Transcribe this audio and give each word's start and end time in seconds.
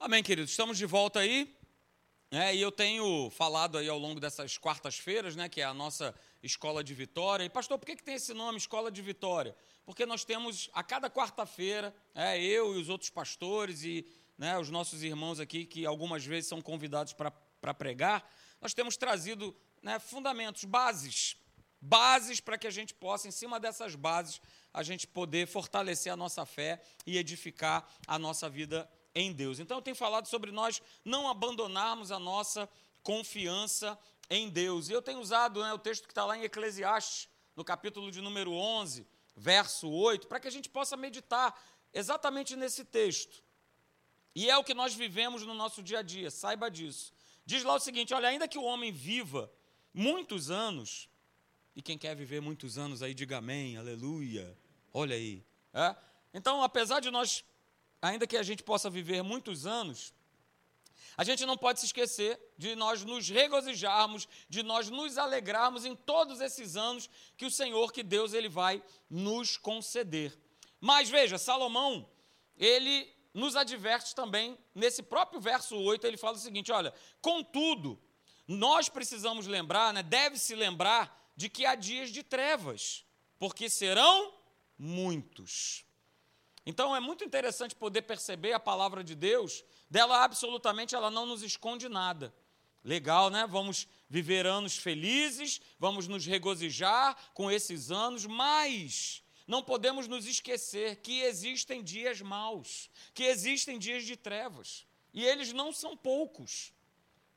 Amém, 0.00 0.22
queridos. 0.22 0.52
Estamos 0.52 0.78
de 0.78 0.86
volta 0.86 1.18
aí. 1.18 1.52
É, 2.30 2.54
e 2.54 2.62
eu 2.62 2.70
tenho 2.70 3.28
falado 3.30 3.76
aí 3.76 3.88
ao 3.88 3.98
longo 3.98 4.20
dessas 4.20 4.56
quartas-feiras, 4.56 5.34
né, 5.34 5.48
que 5.48 5.60
é 5.60 5.64
a 5.64 5.74
nossa 5.74 6.14
escola 6.40 6.84
de 6.84 6.94
vitória. 6.94 7.42
E, 7.42 7.50
pastor, 7.50 7.80
por 7.80 7.84
que, 7.84 7.96
que 7.96 8.04
tem 8.04 8.14
esse 8.14 8.32
nome, 8.32 8.58
escola 8.58 8.92
de 8.92 9.02
vitória? 9.02 9.56
Porque 9.84 10.06
nós 10.06 10.24
temos, 10.24 10.70
a 10.72 10.84
cada 10.84 11.10
quarta-feira, 11.10 11.92
é, 12.14 12.40
eu 12.40 12.76
e 12.76 12.80
os 12.80 12.88
outros 12.88 13.10
pastores 13.10 13.82
e 13.82 14.06
né, 14.38 14.56
os 14.56 14.70
nossos 14.70 15.02
irmãos 15.02 15.40
aqui, 15.40 15.66
que 15.66 15.84
algumas 15.84 16.24
vezes 16.24 16.48
são 16.48 16.62
convidados 16.62 17.12
para 17.12 17.74
pregar, 17.74 18.24
nós 18.60 18.72
temos 18.72 18.96
trazido 18.96 19.52
né, 19.82 19.98
fundamentos, 19.98 20.62
bases, 20.62 21.36
bases 21.80 22.38
para 22.38 22.56
que 22.56 22.68
a 22.68 22.70
gente 22.70 22.94
possa, 22.94 23.26
em 23.26 23.32
cima 23.32 23.58
dessas 23.58 23.96
bases, 23.96 24.40
a 24.72 24.84
gente 24.84 25.08
poder 25.08 25.48
fortalecer 25.48 26.12
a 26.12 26.16
nossa 26.16 26.46
fé 26.46 26.80
e 27.04 27.18
edificar 27.18 27.84
a 28.06 28.16
nossa 28.16 28.48
vida 28.48 28.88
em 29.18 29.32
Deus. 29.32 29.58
Então 29.58 29.78
eu 29.78 29.82
tenho 29.82 29.96
falado 29.96 30.26
sobre 30.26 30.52
nós 30.52 30.80
não 31.04 31.28
abandonarmos 31.28 32.12
a 32.12 32.18
nossa 32.18 32.68
confiança 33.02 33.98
em 34.30 34.48
Deus. 34.48 34.88
E 34.88 34.92
eu 34.92 35.02
tenho 35.02 35.18
usado 35.18 35.62
né, 35.62 35.72
o 35.72 35.78
texto 35.78 36.04
que 36.04 36.12
está 36.12 36.24
lá 36.24 36.36
em 36.38 36.44
Eclesiastes, 36.44 37.28
no 37.56 37.64
capítulo 37.64 38.10
de 38.12 38.20
número 38.20 38.52
11, 38.52 39.06
verso 39.36 39.90
8, 39.90 40.28
para 40.28 40.38
que 40.38 40.46
a 40.46 40.50
gente 40.50 40.68
possa 40.68 40.96
meditar 40.96 41.58
exatamente 41.92 42.54
nesse 42.54 42.84
texto. 42.84 43.42
E 44.34 44.48
é 44.48 44.56
o 44.56 44.62
que 44.62 44.74
nós 44.74 44.94
vivemos 44.94 45.42
no 45.42 45.54
nosso 45.54 45.82
dia 45.82 45.98
a 45.98 46.02
dia, 46.02 46.30
saiba 46.30 46.70
disso. 46.70 47.12
Diz 47.44 47.64
lá 47.64 47.74
o 47.74 47.80
seguinte: 47.80 48.14
olha, 48.14 48.28
ainda 48.28 48.46
que 48.46 48.58
o 48.58 48.62
homem 48.62 48.92
viva 48.92 49.50
muitos 49.92 50.50
anos, 50.50 51.08
e 51.74 51.82
quem 51.82 51.98
quer 51.98 52.14
viver 52.14 52.40
muitos 52.40 52.78
anos 52.78 53.02
aí, 53.02 53.14
diga 53.14 53.38
amém, 53.38 53.76
aleluia, 53.76 54.56
olha 54.92 55.16
aí. 55.16 55.42
É? 55.74 55.96
Então, 56.32 56.62
apesar 56.62 57.00
de 57.00 57.10
nós 57.10 57.44
ainda 58.00 58.26
que 58.26 58.36
a 58.36 58.42
gente 58.42 58.62
possa 58.62 58.88
viver 58.88 59.22
muitos 59.22 59.66
anos, 59.66 60.12
a 61.16 61.24
gente 61.24 61.44
não 61.44 61.56
pode 61.56 61.80
se 61.80 61.86
esquecer 61.86 62.38
de 62.56 62.76
nós 62.76 63.04
nos 63.04 63.28
regozijarmos, 63.28 64.28
de 64.48 64.62
nós 64.62 64.88
nos 64.88 65.18
alegrarmos 65.18 65.84
em 65.84 65.96
todos 65.96 66.40
esses 66.40 66.76
anos 66.76 67.10
que 67.36 67.44
o 67.44 67.50
Senhor, 67.50 67.92
que 67.92 68.04
Deus, 68.04 68.32
ele 68.32 68.48
vai 68.48 68.80
nos 69.10 69.56
conceder. 69.56 70.38
Mas 70.80 71.10
veja, 71.10 71.36
Salomão, 71.36 72.08
ele 72.56 73.12
nos 73.34 73.56
adverte 73.56 74.14
também, 74.14 74.56
nesse 74.72 75.02
próprio 75.02 75.40
verso 75.40 75.76
8, 75.76 76.06
ele 76.06 76.16
fala 76.16 76.36
o 76.36 76.40
seguinte: 76.40 76.70
olha, 76.70 76.94
contudo, 77.20 78.00
nós 78.46 78.88
precisamos 78.88 79.46
lembrar, 79.46 79.92
né, 79.92 80.02
deve-se 80.04 80.54
lembrar 80.54 81.32
de 81.34 81.48
que 81.48 81.66
há 81.66 81.74
dias 81.74 82.10
de 82.10 82.22
trevas, 82.22 83.04
porque 83.38 83.68
serão 83.68 84.32
muitos. 84.78 85.84
Então 86.68 86.94
é 86.94 87.00
muito 87.00 87.24
interessante 87.24 87.74
poder 87.74 88.02
perceber 88.02 88.52
a 88.52 88.60
palavra 88.60 89.02
de 89.02 89.14
Deus, 89.14 89.64
dela 89.88 90.22
absolutamente 90.22 90.94
ela 90.94 91.10
não 91.10 91.24
nos 91.24 91.42
esconde 91.42 91.88
nada. 91.88 92.30
Legal, 92.84 93.30
né? 93.30 93.46
Vamos 93.46 93.88
viver 94.06 94.44
anos 94.46 94.76
felizes, 94.76 95.62
vamos 95.78 96.06
nos 96.06 96.26
regozijar 96.26 97.16
com 97.32 97.50
esses 97.50 97.90
anos, 97.90 98.26
mas 98.26 99.24
não 99.46 99.62
podemos 99.62 100.06
nos 100.06 100.26
esquecer 100.26 100.96
que 100.96 101.22
existem 101.22 101.82
dias 101.82 102.20
maus, 102.20 102.90
que 103.14 103.24
existem 103.24 103.78
dias 103.78 104.04
de 104.04 104.14
trevas. 104.14 104.86
E 105.14 105.24
eles 105.24 105.54
não 105.54 105.72
são 105.72 105.96
poucos. 105.96 106.74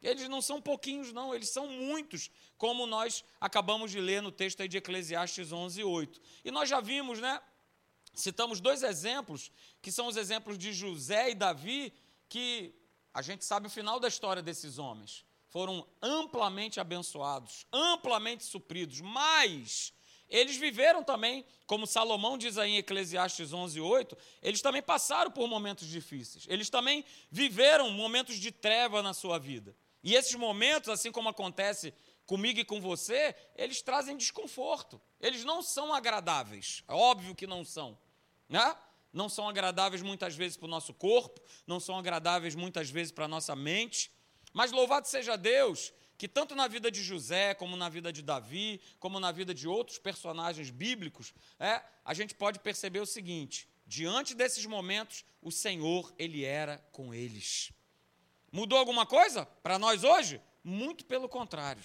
Eles 0.04 0.28
não 0.28 0.42
são 0.42 0.62
pouquinhos, 0.62 1.14
não, 1.14 1.34
eles 1.34 1.48
são 1.50 1.68
muitos, 1.68 2.30
como 2.58 2.86
nós 2.86 3.24
acabamos 3.40 3.92
de 3.92 4.02
ler 4.02 4.22
no 4.22 4.32
texto 4.32 4.68
de 4.68 4.78
Eclesiastes 4.78 5.54
11, 5.54 5.84
8. 5.86 6.22
E 6.44 6.52
nós 6.52 6.68
já 6.68 6.82
vimos, 6.82 7.20
né, 7.20 7.40
citamos 8.14 8.59
dois 8.59 8.84
exemplos, 8.84 9.52
que 9.81 9.92
são 9.92 10.08
os 10.08 10.17
exemplos 10.17 10.58
de 10.58 10.73
José 10.73 11.31
e 11.31 11.36
Davi, 11.36 11.94
que 12.30 12.73
a 13.14 13.22
gente 13.22 13.44
sabe 13.45 13.68
o 13.68 13.70
final 13.70 14.00
da 14.00 14.08
história 14.08 14.42
desses 14.42 14.78
homens. 14.78 15.26
Foram 15.50 15.86
amplamente 16.02 16.80
abençoados, 16.80 17.66
amplamente 17.73 18.44
supridos, 18.45 19.02
mas 19.02 19.94
eles 20.30 20.56
viveram 20.56 21.03
também, 21.03 21.46
como 21.68 21.85
Salomão 21.85 22.38
diz 22.38 22.58
aí 22.58 22.72
em 22.72 22.78
Eclesiastes 22.78 23.52
11:8, 23.52 24.18
eles 24.41 24.62
também 24.62 24.81
passaram 24.81 25.30
por 25.30 25.46
momentos 25.47 25.88
difíceis. 25.88 26.46
Eles 26.47 26.69
também 26.69 27.03
viveram 27.30 27.90
momentos 27.90 28.38
de 28.38 28.50
treva 28.50 29.03
na 29.03 29.14
sua 29.14 29.38
vida. 29.38 29.75
E 30.02 30.16
esses 30.16 30.34
momentos, 30.35 30.88
assim 30.88 31.12
como 31.12 31.28
acontece 31.28 31.94
comigo 32.25 32.62
e 32.62 32.66
com 32.66 32.80
você, 32.80 33.35
eles 33.58 33.81
trazem 33.81 34.16
desconforto. 34.16 35.02
Eles 35.19 35.44
não 35.44 35.62
são 35.62 35.94
agradáveis. 35.94 36.81
É 36.88 36.94
óbvio 36.94 37.35
que 37.35 37.46
não 37.46 37.66
são. 37.66 37.97
Né? 38.51 38.75
Não 39.13 39.29
são 39.29 39.47
agradáveis 39.47 40.01
muitas 40.01 40.35
vezes 40.35 40.57
para 40.57 40.67
o 40.67 40.69
nosso 40.69 40.94
corpo, 40.94 41.41
não 41.66 41.79
são 41.79 41.97
agradáveis 41.97 42.53
muitas 42.53 42.89
vezes 42.89 43.12
para 43.12 43.25
a 43.25 43.28
nossa 43.28 43.56
mente. 43.56 44.12
Mas 44.53 44.73
louvado 44.73 45.07
seja 45.07 45.38
Deus, 45.38 45.94
que 46.17 46.28
tanto 46.28 46.53
na 46.53 46.67
vida 46.67 46.91
de 46.91 47.01
José, 47.01 47.53
como 47.53 47.78
na 47.78 47.88
vida 47.88 48.11
de 48.11 48.22
Davi, 48.22 48.81
como 49.00 49.22
na 49.22 49.31
vida 49.31 49.53
de 49.53 49.69
outros 49.69 49.97
personagens 49.97 50.69
bíblicos, 50.69 51.34
é, 51.57 51.81
a 52.03 52.13
gente 52.13 52.35
pode 52.35 52.59
perceber 52.59 53.00
o 53.00 53.06
seguinte: 53.06 53.69
diante 53.88 54.35
desses 54.35 54.66
momentos, 54.66 55.23
o 55.41 55.50
Senhor, 55.50 56.13
Ele 56.19 56.44
era 56.44 56.78
com 56.91 57.13
eles. 57.13 57.72
Mudou 58.51 58.78
alguma 58.78 59.06
coisa 59.06 59.45
para 59.63 59.79
nós 59.79 60.03
hoje? 60.03 60.41
Muito 60.61 61.06
pelo 61.06 61.29
contrário. 61.29 61.84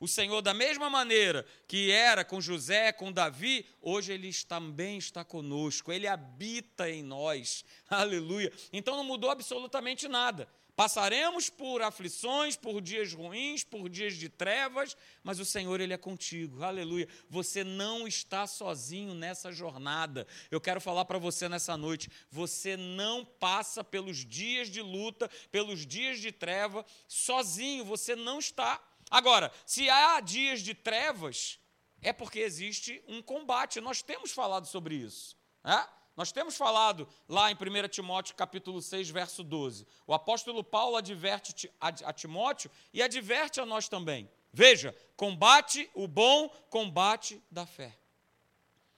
O 0.00 0.08
Senhor, 0.08 0.42
da 0.42 0.52
mesma 0.52 0.90
maneira 0.90 1.46
que 1.66 1.90
era 1.90 2.24
com 2.24 2.40
José, 2.40 2.92
com 2.92 3.12
Davi, 3.12 3.66
hoje 3.80 4.12
Ele 4.12 4.30
também 4.46 4.98
está 4.98 5.24
conosco, 5.24 5.92
Ele 5.92 6.06
habita 6.06 6.90
em 6.90 7.02
nós. 7.02 7.64
Aleluia. 7.88 8.52
Então 8.72 8.96
não 8.96 9.04
mudou 9.04 9.30
absolutamente 9.30 10.08
nada. 10.08 10.48
Passaremos 10.76 11.48
por 11.48 11.82
aflições, 11.82 12.56
por 12.56 12.80
dias 12.80 13.12
ruins, 13.12 13.62
por 13.62 13.88
dias 13.88 14.14
de 14.14 14.28
trevas, 14.28 14.96
mas 15.22 15.38
o 15.38 15.44
Senhor, 15.44 15.80
Ele 15.80 15.92
é 15.92 15.96
contigo. 15.96 16.64
Aleluia. 16.64 17.08
Você 17.30 17.62
não 17.62 18.08
está 18.08 18.44
sozinho 18.44 19.14
nessa 19.14 19.52
jornada. 19.52 20.26
Eu 20.50 20.60
quero 20.60 20.80
falar 20.80 21.04
para 21.04 21.16
você 21.18 21.48
nessa 21.48 21.76
noite: 21.76 22.10
você 22.28 22.76
não 22.76 23.24
passa 23.24 23.84
pelos 23.84 24.24
dias 24.24 24.68
de 24.68 24.82
luta, 24.82 25.30
pelos 25.52 25.86
dias 25.86 26.18
de 26.18 26.32
treva, 26.32 26.84
sozinho. 27.06 27.84
Você 27.84 28.16
não 28.16 28.40
está. 28.40 28.82
Agora, 29.10 29.52
se 29.66 29.88
há 29.88 30.20
dias 30.20 30.60
de 30.60 30.74
trevas, 30.74 31.58
é 32.00 32.12
porque 32.12 32.40
existe 32.40 33.02
um 33.08 33.22
combate. 33.22 33.80
Nós 33.80 34.02
temos 34.02 34.32
falado 34.32 34.66
sobre 34.66 34.94
isso. 34.94 35.36
Né? 35.62 35.88
Nós 36.16 36.30
temos 36.30 36.56
falado 36.56 37.08
lá 37.28 37.50
em 37.50 37.54
1 37.54 37.88
Timóteo 37.88 38.36
capítulo 38.36 38.80
6, 38.80 39.10
verso 39.10 39.42
12. 39.42 39.86
O 40.06 40.14
apóstolo 40.14 40.62
Paulo 40.62 40.96
adverte 40.96 41.70
a 41.80 42.12
Timóteo 42.12 42.70
e 42.92 43.02
adverte 43.02 43.60
a 43.60 43.66
nós 43.66 43.88
também. 43.88 44.30
Veja, 44.52 44.96
combate 45.16 45.90
o 45.94 46.06
bom 46.06 46.48
combate 46.70 47.42
da 47.50 47.66
fé. 47.66 47.96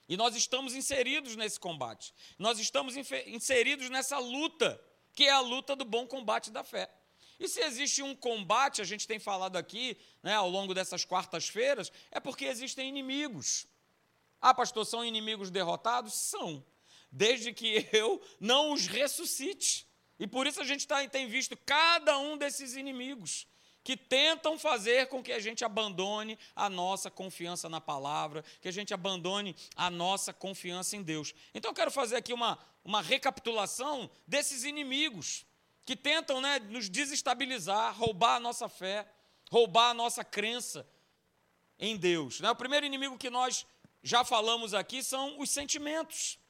E 0.08 0.16
nós 0.16 0.36
estamos 0.36 0.74
inseridos 0.74 1.34
nesse 1.34 1.58
combate. 1.58 2.12
Nós 2.38 2.58
estamos 2.58 2.94
inseridos 2.96 3.88
nessa 3.88 4.18
luta, 4.18 4.80
que 5.14 5.24
é 5.24 5.30
a 5.30 5.40
luta 5.40 5.74
do 5.74 5.84
bom 5.84 6.06
combate 6.06 6.50
da 6.50 6.62
fé. 6.62 6.90
E 7.38 7.48
se 7.48 7.60
existe 7.60 8.02
um 8.02 8.14
combate, 8.14 8.80
a 8.80 8.84
gente 8.84 9.06
tem 9.06 9.18
falado 9.18 9.56
aqui, 9.56 9.96
né, 10.22 10.34
ao 10.34 10.48
longo 10.48 10.72
dessas 10.72 11.04
quartas-feiras, 11.04 11.92
é 12.10 12.18
porque 12.18 12.46
existem 12.46 12.88
inimigos. 12.88 13.66
Ah, 14.40 14.54
pastor, 14.54 14.86
são 14.86 15.04
inimigos 15.04 15.50
derrotados? 15.50 16.14
São. 16.14 16.64
Desde 17.10 17.52
que 17.52 17.88
eu 17.92 18.22
não 18.40 18.72
os 18.72 18.86
ressuscite. 18.86 19.86
E 20.18 20.26
por 20.26 20.46
isso 20.46 20.60
a 20.60 20.64
gente 20.64 20.86
tá, 20.86 21.06
tem 21.08 21.28
visto 21.28 21.56
cada 21.58 22.18
um 22.18 22.38
desses 22.38 22.74
inimigos 22.74 23.46
que 23.84 23.96
tentam 23.96 24.58
fazer 24.58 25.06
com 25.06 25.22
que 25.22 25.30
a 25.30 25.38
gente 25.38 25.64
abandone 25.64 26.36
a 26.56 26.68
nossa 26.68 27.08
confiança 27.08 27.68
na 27.68 27.80
palavra, 27.80 28.44
que 28.60 28.66
a 28.66 28.72
gente 28.72 28.92
abandone 28.92 29.54
a 29.76 29.88
nossa 29.88 30.32
confiança 30.32 30.96
em 30.96 31.02
Deus. 31.04 31.32
Então 31.54 31.70
eu 31.70 31.74
quero 31.74 31.90
fazer 31.92 32.16
aqui 32.16 32.32
uma, 32.32 32.58
uma 32.84 33.00
recapitulação 33.00 34.10
desses 34.26 34.64
inimigos 34.64 35.46
que 35.86 35.94
tentam 35.94 36.40
né, 36.40 36.58
nos 36.58 36.88
desestabilizar, 36.90 37.96
roubar 37.96 38.36
a 38.36 38.40
nossa 38.40 38.68
fé, 38.68 39.08
roubar 39.48 39.90
a 39.90 39.94
nossa 39.94 40.24
crença 40.24 40.84
em 41.78 41.96
Deus. 41.96 42.40
Né? 42.40 42.50
O 42.50 42.56
primeiro 42.56 42.84
inimigo 42.84 43.16
que 43.16 43.30
nós 43.30 43.64
já 44.02 44.24
falamos 44.24 44.74
aqui 44.74 45.00
são 45.00 45.38
os 45.38 45.48
sentimentos. 45.48 46.40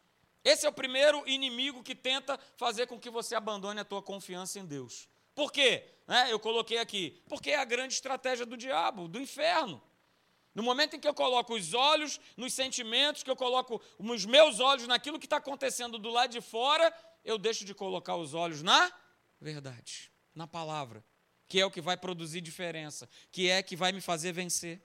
Esse 0.43 0.65
é 0.65 0.69
o 0.69 0.73
primeiro 0.73 1.23
inimigo 1.29 1.83
que 1.83 1.95
tenta 1.95 2.41
fazer 2.57 2.87
com 2.87 2.99
que 2.99 3.11
você 3.11 3.35
abandone 3.35 3.79
a 3.79 3.85
tua 3.85 4.01
confiança 4.01 4.59
em 4.59 4.65
Deus. 4.65 5.07
Por 5.35 5.53
quê? 5.53 5.85
Né, 6.07 6.33
eu 6.33 6.41
coloquei 6.41 6.79
aqui. 6.79 7.23
Porque 7.29 7.51
é 7.51 7.57
a 7.57 7.65
grande 7.65 7.93
estratégia 7.93 8.47
do 8.47 8.57
diabo, 8.57 9.07
do 9.07 9.21
inferno. 9.21 9.83
No 10.55 10.63
momento 10.63 10.97
em 10.97 11.01
que 11.01 11.07
eu 11.07 11.13
coloco 11.13 11.55
os 11.55 11.75
olhos 11.75 12.19
nos 12.39 12.55
sentimentos, 12.55 13.23
que 13.23 13.31
eu 13.31 13.37
coloco 13.37 13.83
os 13.99 14.25
meus 14.25 14.61
olhos 14.61 14.87
naquilo 14.87 15.19
que 15.19 15.27
está 15.27 15.37
acontecendo 15.37 15.99
do 15.99 16.09
lado 16.09 16.31
de 16.31 16.41
fora, 16.41 16.91
eu 17.23 17.37
deixo 17.37 17.67
de 17.67 17.75
colocar 17.75 18.17
os 18.17 18.33
olhos 18.33 18.63
na 18.63 18.91
verdade, 19.41 20.11
na 20.35 20.47
palavra, 20.47 21.05
que 21.49 21.61
é 21.61 21.67
o 21.67 21.71
que 21.71 21.81
vai 21.81 21.97
produzir 21.97 22.41
diferença, 22.41 23.09
que 23.31 23.49
é 23.49 23.63
que 23.63 23.77
vai 23.77 23.93
me 23.93 24.01
fazer 24.01 24.33
vencer. 24.33 24.81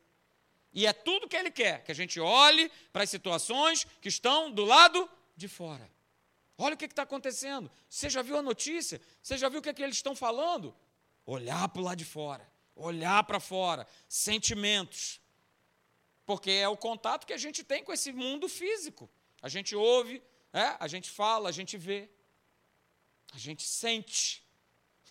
E 0.73 0.85
é 0.85 0.93
tudo 0.93 1.27
que 1.27 1.35
ele 1.35 1.51
quer, 1.51 1.83
que 1.83 1.91
a 1.91 1.95
gente 1.95 2.19
olhe 2.19 2.71
para 2.93 3.03
as 3.03 3.09
situações 3.09 3.85
que 3.99 4.07
estão 4.07 4.51
do 4.51 4.63
lado 4.63 5.09
de 5.35 5.47
fora. 5.47 5.89
Olha 6.57 6.75
o 6.75 6.77
que 6.77 6.85
está 6.85 7.03
acontecendo. 7.03 7.69
Você 7.89 8.09
já 8.09 8.21
viu 8.21 8.37
a 8.37 8.41
notícia? 8.41 9.01
Você 9.21 9.37
já 9.37 9.49
viu 9.49 9.59
o 9.59 9.61
que, 9.61 9.69
é 9.69 9.73
que 9.73 9.81
eles 9.81 9.95
estão 9.95 10.15
falando? 10.15 10.75
Olhar 11.25 11.67
para 11.69 11.81
o 11.81 11.85
lado 11.85 11.97
de 11.97 12.05
fora, 12.05 12.47
olhar 12.75 13.23
para 13.23 13.39
fora, 13.39 13.87
sentimentos. 14.07 15.19
Porque 16.25 16.51
é 16.51 16.67
o 16.67 16.77
contato 16.77 17.25
que 17.25 17.33
a 17.33 17.37
gente 17.37 17.63
tem 17.63 17.83
com 17.83 17.91
esse 17.91 18.13
mundo 18.13 18.47
físico. 18.47 19.09
A 19.41 19.49
gente 19.49 19.75
ouve, 19.75 20.21
é, 20.53 20.75
a 20.79 20.87
gente 20.87 21.09
fala, 21.09 21.49
a 21.49 21.51
gente 21.51 21.77
vê, 21.77 22.09
a 23.33 23.37
gente 23.37 23.63
sente. 23.63 24.40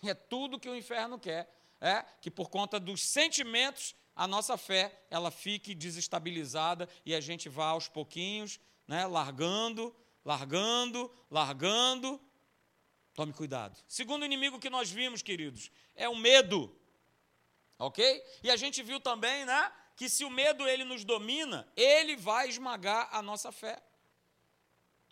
É 0.03 0.13
tudo 0.13 0.59
que 0.59 0.69
o 0.69 0.75
inferno 0.75 1.19
quer, 1.19 1.49
é 1.79 2.03
que 2.21 2.31
por 2.31 2.49
conta 2.49 2.79
dos 2.79 3.03
sentimentos 3.03 3.95
a 4.15 4.27
nossa 4.27 4.57
fé 4.57 5.05
ela 5.09 5.29
fique 5.31 5.75
desestabilizada 5.75 6.89
e 7.05 7.13
a 7.13 7.21
gente 7.21 7.47
vá 7.47 7.67
aos 7.67 7.87
pouquinhos, 7.87 8.59
né, 8.87 9.05
largando, 9.05 9.95
largando, 10.25 11.11
largando. 11.29 12.19
Tome 13.13 13.33
cuidado. 13.33 13.77
Segundo 13.87 14.25
inimigo 14.25 14.59
que 14.59 14.69
nós 14.69 14.89
vimos, 14.89 15.21
queridos, 15.21 15.71
é 15.95 16.09
o 16.09 16.15
medo. 16.15 16.75
OK? 17.77 18.23
E 18.43 18.49
a 18.49 18.55
gente 18.55 18.81
viu 18.81 18.99
também, 18.99 19.45
né, 19.45 19.71
que 19.95 20.09
se 20.09 20.23
o 20.23 20.29
medo 20.29 20.67
ele 20.67 20.83
nos 20.83 21.03
domina, 21.03 21.71
ele 21.75 22.15
vai 22.15 22.49
esmagar 22.49 23.09
a 23.11 23.21
nossa 23.21 23.51
fé. 23.51 23.81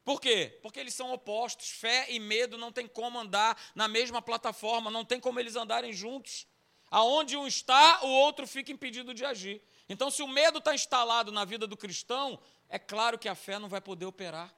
Por 0.09 0.19
quê? 0.19 0.57
Porque 0.63 0.79
eles 0.79 0.95
são 0.95 1.13
opostos. 1.13 1.69
Fé 1.69 2.07
e 2.09 2.19
medo 2.19 2.57
não 2.57 2.71
tem 2.71 2.87
como 2.87 3.19
andar 3.19 3.55
na 3.75 3.87
mesma 3.87 4.23
plataforma, 4.23 4.89
não 4.89 5.05
tem 5.05 5.19
como 5.19 5.39
eles 5.39 5.55
andarem 5.55 5.93
juntos. 5.93 6.47
Aonde 6.89 7.37
um 7.37 7.45
está, 7.45 8.03
o 8.03 8.07
outro 8.07 8.47
fica 8.47 8.71
impedido 8.71 9.13
de 9.13 9.23
agir. 9.23 9.61
Então, 9.87 10.09
se 10.09 10.23
o 10.23 10.27
medo 10.27 10.57
está 10.57 10.73
instalado 10.73 11.31
na 11.31 11.45
vida 11.45 11.67
do 11.67 11.77
cristão, 11.77 12.39
é 12.67 12.79
claro 12.79 13.19
que 13.19 13.29
a 13.29 13.35
fé 13.35 13.59
não 13.59 13.69
vai 13.69 13.79
poder 13.79 14.07
operar. 14.07 14.51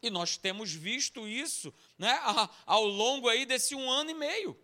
E 0.00 0.08
nós 0.08 0.38
temos 0.38 0.72
visto 0.72 1.28
isso 1.28 1.70
né, 1.98 2.18
ao 2.64 2.86
longo 2.86 3.28
aí 3.28 3.44
desse 3.44 3.74
um 3.74 3.90
ano 3.90 4.08
e 4.08 4.14
meio. 4.14 4.58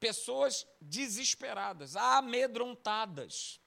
Pessoas 0.00 0.66
desesperadas, 0.80 1.94
amedrontadas, 1.94 3.60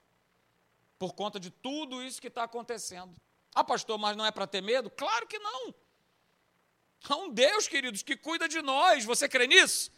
por 0.98 1.14
conta 1.14 1.40
de 1.40 1.50
tudo 1.50 2.02
isso 2.02 2.20
que 2.20 2.28
está 2.28 2.42
acontecendo. 2.42 3.16
Ah, 3.56 3.64
pastor, 3.64 3.96
mas 3.96 4.14
não 4.14 4.26
é 4.26 4.30
para 4.30 4.46
ter 4.46 4.60
medo? 4.60 4.90
Claro 4.90 5.26
que 5.26 5.38
não. 5.38 5.74
Há 7.08 7.16
um 7.16 7.30
Deus, 7.30 7.66
queridos, 7.66 8.02
que 8.02 8.14
cuida 8.14 8.46
de 8.46 8.60
nós. 8.60 9.02
Você 9.06 9.26
crê 9.26 9.46
nisso? 9.46 9.90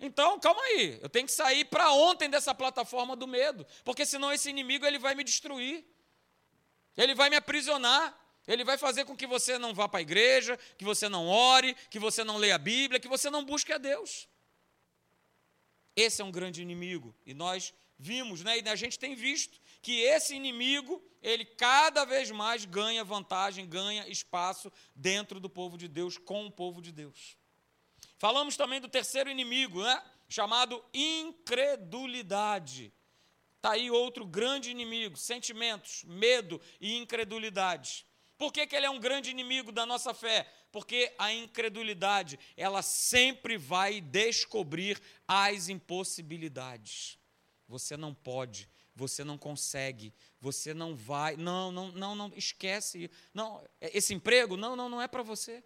Então, 0.00 0.40
calma 0.40 0.60
aí. 0.60 0.98
Eu 1.00 1.08
tenho 1.08 1.24
que 1.24 1.32
sair 1.32 1.64
para 1.66 1.92
ontem 1.92 2.28
dessa 2.28 2.52
plataforma 2.52 3.14
do 3.14 3.28
medo, 3.28 3.64
porque 3.84 4.04
senão 4.04 4.32
esse 4.32 4.50
inimigo 4.50 4.84
ele 4.84 4.98
vai 4.98 5.14
me 5.14 5.22
destruir. 5.22 5.84
Ele 6.96 7.14
vai 7.14 7.30
me 7.30 7.36
aprisionar. 7.36 8.12
Ele 8.44 8.64
vai 8.64 8.76
fazer 8.76 9.04
com 9.04 9.16
que 9.16 9.26
você 9.26 9.56
não 9.56 9.72
vá 9.72 9.88
para 9.88 10.00
a 10.00 10.02
igreja, 10.02 10.58
que 10.76 10.84
você 10.84 11.08
não 11.08 11.28
ore, 11.28 11.76
que 11.88 12.00
você 12.00 12.24
não 12.24 12.36
leia 12.36 12.56
a 12.56 12.58
Bíblia, 12.58 12.98
que 12.98 13.06
você 13.06 13.30
não 13.30 13.44
busque 13.44 13.72
a 13.72 13.78
Deus. 13.78 14.28
Esse 15.94 16.22
é 16.22 16.24
um 16.24 16.32
grande 16.32 16.60
inimigo. 16.60 17.14
E 17.24 17.32
nós 17.32 17.72
vimos, 17.96 18.42
né, 18.42 18.58
e 18.58 18.68
a 18.68 18.74
gente 18.74 18.98
tem 18.98 19.14
visto 19.14 19.60
que 19.86 20.00
esse 20.00 20.34
inimigo, 20.34 21.00
ele 21.22 21.44
cada 21.44 22.04
vez 22.04 22.28
mais 22.32 22.64
ganha 22.64 23.04
vantagem, 23.04 23.68
ganha 23.68 24.08
espaço 24.08 24.72
dentro 24.96 25.38
do 25.38 25.48
povo 25.48 25.78
de 25.78 25.86
Deus, 25.86 26.18
com 26.18 26.44
o 26.44 26.50
povo 26.50 26.82
de 26.82 26.90
Deus. 26.90 27.36
Falamos 28.18 28.56
também 28.56 28.80
do 28.80 28.88
terceiro 28.88 29.30
inimigo, 29.30 29.84
né? 29.84 30.02
chamado 30.28 30.84
incredulidade. 30.92 32.92
Está 33.58 33.74
aí 33.74 33.88
outro 33.88 34.26
grande 34.26 34.72
inimigo: 34.72 35.16
sentimentos, 35.16 36.02
medo 36.02 36.60
e 36.80 36.96
incredulidade. 36.96 38.04
Por 38.36 38.52
que, 38.52 38.66
que 38.66 38.74
ele 38.74 38.86
é 38.86 38.90
um 38.90 38.98
grande 38.98 39.30
inimigo 39.30 39.70
da 39.70 39.86
nossa 39.86 40.12
fé? 40.12 40.52
Porque 40.72 41.14
a 41.16 41.32
incredulidade, 41.32 42.40
ela 42.56 42.82
sempre 42.82 43.56
vai 43.56 44.00
descobrir 44.00 45.00
as 45.28 45.68
impossibilidades. 45.68 47.20
Você 47.68 47.96
não 47.96 48.12
pode, 48.12 48.68
você 48.96 49.22
não 49.22 49.36
consegue, 49.36 50.12
você 50.40 50.72
não 50.72 50.96
vai. 50.96 51.36
Não, 51.36 51.70
não, 51.70 51.92
não, 51.92 52.16
não, 52.16 52.32
esquece. 52.34 53.10
Não, 53.34 53.62
esse 53.80 54.14
emprego, 54.14 54.56
não, 54.56 54.74
não, 54.74 54.88
não 54.88 55.02
é 55.02 55.06
para 55.06 55.22
você. 55.22 55.62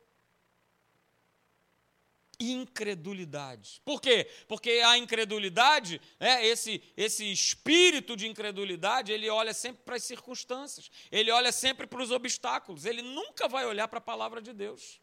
Incredulidade. 2.40 3.80
Por 3.84 4.00
quê? 4.00 4.28
Porque 4.48 4.82
a 4.84 4.98
incredulidade, 4.98 6.00
é, 6.18 6.44
esse, 6.44 6.82
esse 6.96 7.30
espírito 7.30 8.16
de 8.16 8.26
incredulidade, 8.26 9.12
ele 9.12 9.28
olha 9.28 9.54
sempre 9.54 9.82
para 9.84 9.94
as 9.94 10.04
circunstâncias, 10.04 10.90
ele 11.12 11.30
olha 11.30 11.52
sempre 11.52 11.86
para 11.86 12.02
os 12.02 12.10
obstáculos, 12.10 12.84
ele 12.84 13.02
nunca 13.02 13.46
vai 13.46 13.64
olhar 13.64 13.86
para 13.86 13.98
a 13.98 14.02
palavra 14.02 14.42
de 14.42 14.52
Deus. 14.52 15.00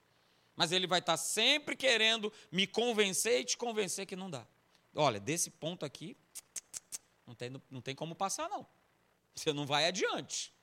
Mas 0.53 0.71
ele 0.71 0.87
vai 0.87 0.99
estar 0.99 1.15
sempre 1.15 1.77
querendo 1.77 2.33
me 2.51 2.67
convencer 2.67 3.41
e 3.41 3.45
te 3.45 3.55
convencer 3.55 4.05
que 4.05 4.15
não 4.15 4.29
dá. 4.29 4.45
Olha, 4.95 5.19
desse 5.19 5.51
ponto 5.51 5.85
aqui, 5.85 6.17
não 7.27 7.35
tem, 7.35 7.51
não 7.69 7.81
tem 7.81 7.93
como 7.93 8.15
passar, 8.15 8.47
não. 8.47 8.65
Você 9.35 9.51
não 9.51 9.65
vai 9.65 9.85
adiante. 9.85 10.53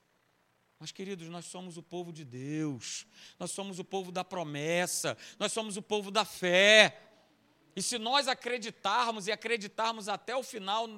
Mas, 0.79 0.91
queridos, 0.91 1.29
nós 1.29 1.45
somos 1.45 1.77
o 1.77 1.83
povo 1.83 2.13
de 2.13 2.25
Deus, 2.25 3.07
nós 3.39 3.51
somos 3.51 3.79
o 3.79 3.85
povo 3.85 4.11
da 4.11 4.25
promessa, 4.25 5.17
nós 5.39 5.53
somos 5.53 5.77
o 5.77 5.83
povo 5.83 6.11
da 6.11 6.25
fé. 6.25 7.01
E 7.77 7.83
se 7.83 7.99
nós 7.99 8.29
acreditarmos 8.29 9.27
e 9.27 9.33
acreditarmos 9.33 10.09
até 10.09 10.35
o 10.35 10.43
final, 10.43 10.89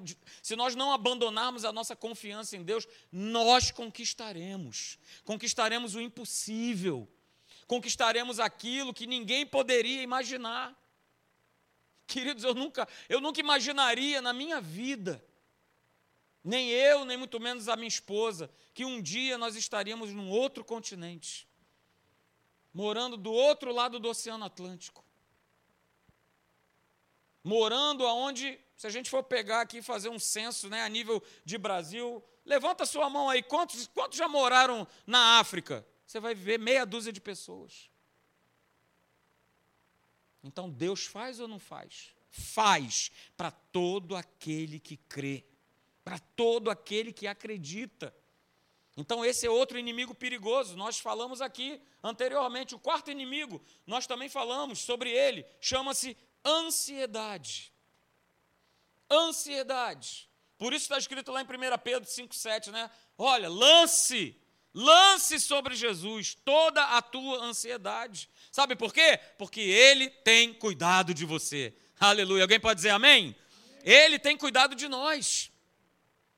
se 0.42 0.54
nós 0.56 0.74
não 0.74 0.92
abandonarmos 0.92 1.64
a 1.64 1.72
nossa 1.72 1.96
confiança 1.96 2.56
em 2.56 2.62
Deus, 2.62 2.86
nós 3.10 3.70
conquistaremos. 3.70 4.98
Conquistaremos 5.24 5.94
o 5.94 6.00
impossível. 6.00 7.08
Conquistaremos 7.66 8.38
aquilo 8.38 8.94
que 8.94 9.06
ninguém 9.06 9.44
poderia 9.44 10.02
imaginar. 10.02 10.76
Queridos, 12.06 12.44
eu 12.44 12.54
nunca, 12.54 12.86
eu 13.08 13.20
nunca 13.20 13.40
imaginaria 13.40 14.22
na 14.22 14.32
minha 14.32 14.60
vida 14.60 15.22
nem 16.46 16.70
eu, 16.70 17.04
nem 17.04 17.16
muito 17.16 17.40
menos 17.40 17.68
a 17.68 17.74
minha 17.74 17.88
esposa, 17.88 18.48
que 18.72 18.84
um 18.84 19.02
dia 19.02 19.36
nós 19.36 19.56
estaríamos 19.56 20.12
num 20.12 20.30
outro 20.30 20.64
continente, 20.64 21.48
morando 22.72 23.16
do 23.16 23.32
outro 23.32 23.72
lado 23.72 23.98
do 23.98 24.08
Oceano 24.08 24.44
Atlântico. 24.44 25.04
Morando 27.42 28.06
aonde, 28.06 28.60
se 28.76 28.86
a 28.86 28.90
gente 28.90 29.10
for 29.10 29.24
pegar 29.24 29.62
aqui 29.62 29.78
e 29.78 29.82
fazer 29.82 30.08
um 30.08 30.20
censo 30.20 30.68
né, 30.68 30.82
a 30.82 30.88
nível 30.88 31.20
de 31.44 31.58
Brasil, 31.58 32.22
levanta 32.44 32.86
sua 32.86 33.10
mão 33.10 33.28
aí, 33.28 33.42
quantos, 33.42 33.88
quantos 33.88 34.16
já 34.16 34.28
moraram 34.28 34.86
na 35.04 35.40
África? 35.40 35.84
Você 36.06 36.20
vai 36.20 36.34
ver 36.34 36.60
meia 36.60 36.86
dúzia 36.86 37.12
de 37.12 37.20
pessoas. 37.20 37.90
Então 40.44 40.70
Deus 40.70 41.06
faz 41.06 41.40
ou 41.40 41.48
não 41.48 41.58
faz? 41.58 42.14
Faz 42.30 43.10
para 43.36 43.50
todo 43.50 44.14
aquele 44.14 44.78
que 44.78 44.96
crê 44.96 45.44
para 46.06 46.20
todo 46.20 46.70
aquele 46.70 47.12
que 47.12 47.26
acredita. 47.26 48.14
Então, 48.96 49.24
esse 49.24 49.44
é 49.44 49.50
outro 49.50 49.76
inimigo 49.76 50.14
perigoso. 50.14 50.76
Nós 50.76 51.00
falamos 51.00 51.40
aqui 51.40 51.82
anteriormente. 52.00 52.76
O 52.76 52.78
quarto 52.78 53.10
inimigo, 53.10 53.60
nós 53.84 54.06
também 54.06 54.28
falamos 54.28 54.78
sobre 54.78 55.10
ele, 55.10 55.44
chama-se 55.60 56.16
ansiedade. 56.44 57.72
Ansiedade. 59.10 60.30
Por 60.56 60.72
isso 60.72 60.84
está 60.84 60.96
escrito 60.96 61.32
lá 61.32 61.42
em 61.42 61.44
1 61.44 61.48
Pedro 61.82 62.08
5,7, 62.08 62.70
né? 62.70 62.88
Olha, 63.18 63.48
lance, 63.48 64.40
lance 64.72 65.40
sobre 65.40 65.74
Jesus 65.74 66.36
toda 66.44 66.84
a 66.84 67.02
tua 67.02 67.38
ansiedade. 67.42 68.30
Sabe 68.52 68.76
por 68.76 68.94
quê? 68.94 69.18
Porque 69.36 69.60
Ele 69.60 70.08
tem 70.08 70.54
cuidado 70.54 71.12
de 71.12 71.24
você. 71.24 71.74
Aleluia. 71.98 72.44
Alguém 72.44 72.60
pode 72.60 72.76
dizer 72.76 72.90
amém? 72.90 73.34
Ele 73.82 74.20
tem 74.20 74.36
cuidado 74.36 74.76
de 74.76 74.86
nós. 74.86 75.50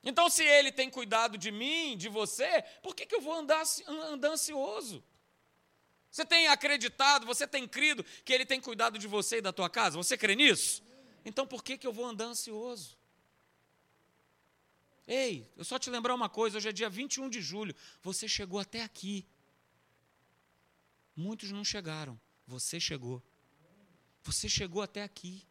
Então, 0.03 0.29
se 0.29 0.43
ele 0.43 0.71
tem 0.71 0.89
cuidado 0.89 1.37
de 1.37 1.51
mim, 1.51 1.97
de 1.97 2.07
você, 2.07 2.63
por 2.81 2.95
que, 2.95 3.05
que 3.05 3.15
eu 3.15 3.21
vou 3.21 3.33
andar, 3.33 3.63
andar 3.87 4.29
ansioso? 4.29 5.03
Você 6.09 6.25
tem 6.25 6.47
acreditado, 6.47 7.25
você 7.25 7.45
tem 7.45 7.67
crido 7.67 8.03
que 8.25 8.33
ele 8.33 8.45
tem 8.45 8.59
cuidado 8.59 8.97
de 8.97 9.07
você 9.07 9.37
e 9.37 9.41
da 9.41 9.53
tua 9.53 9.69
casa? 9.69 9.97
Você 9.97 10.17
crê 10.17 10.35
nisso? 10.35 10.81
Então, 11.23 11.45
por 11.45 11.63
que, 11.63 11.77
que 11.77 11.85
eu 11.85 11.93
vou 11.93 12.05
andar 12.05 12.25
ansioso? 12.25 12.97
Ei, 15.05 15.51
eu 15.57 15.65
só 15.65 15.77
te 15.77 15.89
lembrar 15.89 16.15
uma 16.15 16.29
coisa: 16.29 16.57
hoje 16.57 16.69
é 16.69 16.71
dia 16.71 16.89
21 16.89 17.29
de 17.29 17.41
julho, 17.41 17.75
você 18.01 18.27
chegou 18.27 18.59
até 18.59 18.83
aqui. 18.83 19.25
Muitos 21.15 21.51
não 21.51 21.65
chegaram, 21.65 22.19
você 22.47 22.79
chegou. 22.79 23.21
Você 24.23 24.47
chegou 24.47 24.81
até 24.81 25.03
aqui. 25.03 25.45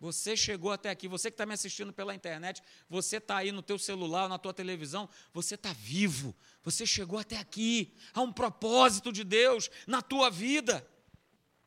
Você 0.00 0.34
chegou 0.34 0.72
até 0.72 0.88
aqui, 0.88 1.06
você 1.06 1.30
que 1.30 1.34
está 1.34 1.44
me 1.44 1.52
assistindo 1.52 1.92
pela 1.92 2.14
internet, 2.14 2.62
você 2.88 3.18
está 3.18 3.36
aí 3.36 3.52
no 3.52 3.62
teu 3.62 3.78
celular, 3.78 4.30
na 4.30 4.38
tua 4.38 4.54
televisão, 4.54 5.06
você 5.30 5.56
está 5.56 5.74
vivo, 5.74 6.34
você 6.62 6.86
chegou 6.86 7.18
até 7.18 7.36
aqui. 7.36 7.94
Há 8.14 8.22
um 8.22 8.32
propósito 8.32 9.12
de 9.12 9.22
Deus 9.22 9.70
na 9.86 10.00
tua 10.00 10.30
vida. 10.30 10.88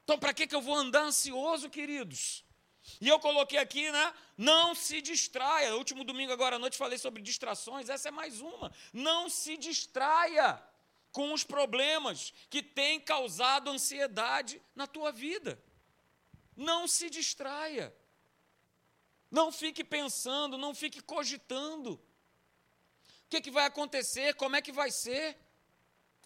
Então, 0.03 0.17
para 0.17 0.33
que, 0.33 0.47
que 0.47 0.55
eu 0.55 0.61
vou 0.61 0.75
andar 0.75 1.03
ansioso, 1.03 1.69
queridos? 1.69 2.43
E 2.99 3.07
eu 3.07 3.19
coloquei 3.19 3.59
aqui, 3.59 3.89
né? 3.91 4.13
Não 4.35 4.73
se 4.73 4.99
distraia. 4.99 5.69
No 5.69 5.77
último 5.77 6.03
domingo, 6.03 6.33
agora 6.33 6.55
à 6.55 6.59
noite, 6.59 6.75
falei 6.75 6.97
sobre 6.97 7.21
distrações. 7.21 7.87
Essa 7.87 8.09
é 8.09 8.11
mais 8.11 8.41
uma. 8.41 8.71
Não 8.91 9.29
se 9.29 9.55
distraia. 9.57 10.61
com 11.13 11.31
os 11.31 11.43
problemas 11.43 12.33
que 12.49 12.63
têm 12.63 12.99
causado 12.99 13.69
ansiedade 13.69 14.59
na 14.75 14.87
tua 14.87 15.11
vida. 15.11 15.63
Não 16.57 16.87
se 16.87 17.07
distraia. 17.07 17.95
Não 19.33 19.51
fique 19.51 19.83
pensando, 19.83 20.59
não 20.59 20.75
fique 20.75 21.01
cogitando. 21.01 21.93
O 21.93 21.99
que, 23.31 23.41
que 23.41 23.49
vai 23.49 23.65
acontecer? 23.65 24.35
Como 24.35 24.55
é 24.55 24.61
que 24.61 24.71
vai 24.71 24.91
ser? 24.91 25.35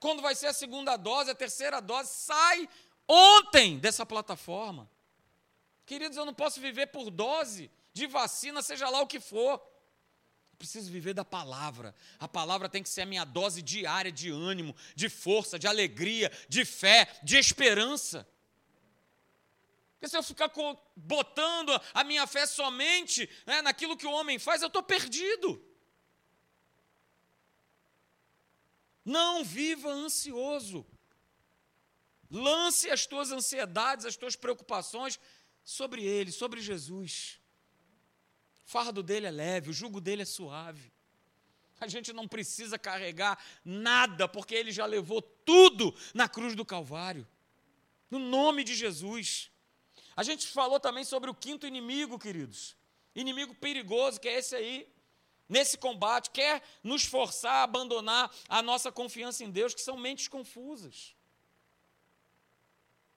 Quando 0.02 0.22
vai 0.22 0.36
ser 0.36 0.48
a 0.48 0.54
segunda 0.54 0.98
dose, 0.98 1.32
a 1.32 1.36
terceira 1.36 1.80
dose? 1.80 2.10
Sai 2.12 2.68
ontem 3.08 3.80
dessa 3.80 4.06
plataforma. 4.06 4.92
Queridos, 5.86 6.18
eu 6.18 6.26
não 6.26 6.34
posso 6.34 6.60
viver 6.60 6.88
por 6.88 7.10
dose 7.10 7.72
de 7.94 8.08
vacina, 8.08 8.62
seja 8.62 8.90
lá 8.90 9.02
o 9.02 9.08
que 9.08 9.22
for. 9.22 9.66
preciso 10.58 10.92
viver 10.92 11.14
da 11.14 11.24
palavra. 11.24 11.96
A 12.20 12.28
palavra 12.28 12.68
tem 12.68 12.84
que 12.84 12.90
ser 12.90 13.04
a 13.04 13.06
minha 13.06 13.24
dose 13.24 13.62
diária 13.62 14.12
de 14.12 14.30
ânimo, 14.32 14.76
de 14.96 15.08
força, 15.08 15.58
de 15.58 15.66
alegria, 15.66 16.30
de 16.50 16.66
fé, 16.66 17.08
de 17.24 17.38
esperança. 17.38 18.28
Porque 19.98 20.10
se 20.10 20.16
eu 20.16 20.22
ficar 20.22 20.51
botando 20.96 21.72
a 21.92 22.04
minha 22.04 22.27
fé 22.27 22.46
somente 22.46 23.27
né, 23.48 23.63
naquilo 23.63 23.98
que 23.98 24.06
o 24.06 24.12
homem 24.12 24.38
faz, 24.38 24.62
eu 24.62 24.68
estou 24.68 24.84
perdido. 24.84 25.60
Não 29.04 29.44
viva 29.44 29.89
ansioso. 29.89 30.86
Lance 32.30 32.92
as 32.92 33.08
tuas 33.08 33.32
ansiedades, 33.32 34.06
as 34.06 34.16
tuas 34.16 34.36
preocupações 34.36 35.20
sobre 35.63 36.04
Ele, 36.04 36.32
sobre 36.32 36.62
Jesus. 36.62 37.42
O 38.68 38.70
fardo 38.70 39.01
dele 39.01 39.25
é 39.25 39.32
leve, 39.32 39.72
o 39.72 39.74
jugo 39.74 40.00
dele 40.00 40.22
é 40.22 40.25
suave. 40.25 40.94
A 41.80 41.88
gente 41.88 42.13
não 42.13 42.27
precisa 42.27 42.77
carregar 42.77 43.39
nada, 43.63 44.27
porque 44.27 44.54
ele 44.54 44.72
já 44.72 44.86
levou 44.86 45.22
tudo 45.22 45.96
na 46.13 46.27
cruz 46.27 46.56
do 46.56 46.66
Calvário. 46.66 47.27
No 48.12 48.20
nome 48.20 48.63
de 48.63 48.75
Jesus. 48.75 49.51
A 50.17 50.24
gente 50.24 50.47
falou 50.47 50.79
também 50.79 51.03
sobre 51.03 51.29
o 51.29 51.36
quinto 51.36 51.67
inimigo, 51.67 52.17
queridos. 52.17 52.75
Inimigo 53.13 53.53
perigoso, 53.53 54.19
que 54.19 54.27
é 54.27 54.39
esse 54.39 54.55
aí. 54.55 54.91
Nesse 55.47 55.77
combate, 55.77 56.31
quer 56.31 56.63
nos 56.83 57.05
forçar 57.05 57.57
a 57.57 57.63
abandonar 57.63 58.33
a 58.50 58.63
nossa 58.63 58.91
confiança 58.91 59.43
em 59.43 59.51
Deus, 59.51 59.75
que 59.75 59.81
são 59.81 59.95
mentes 59.95 60.27
confusas. 60.27 61.15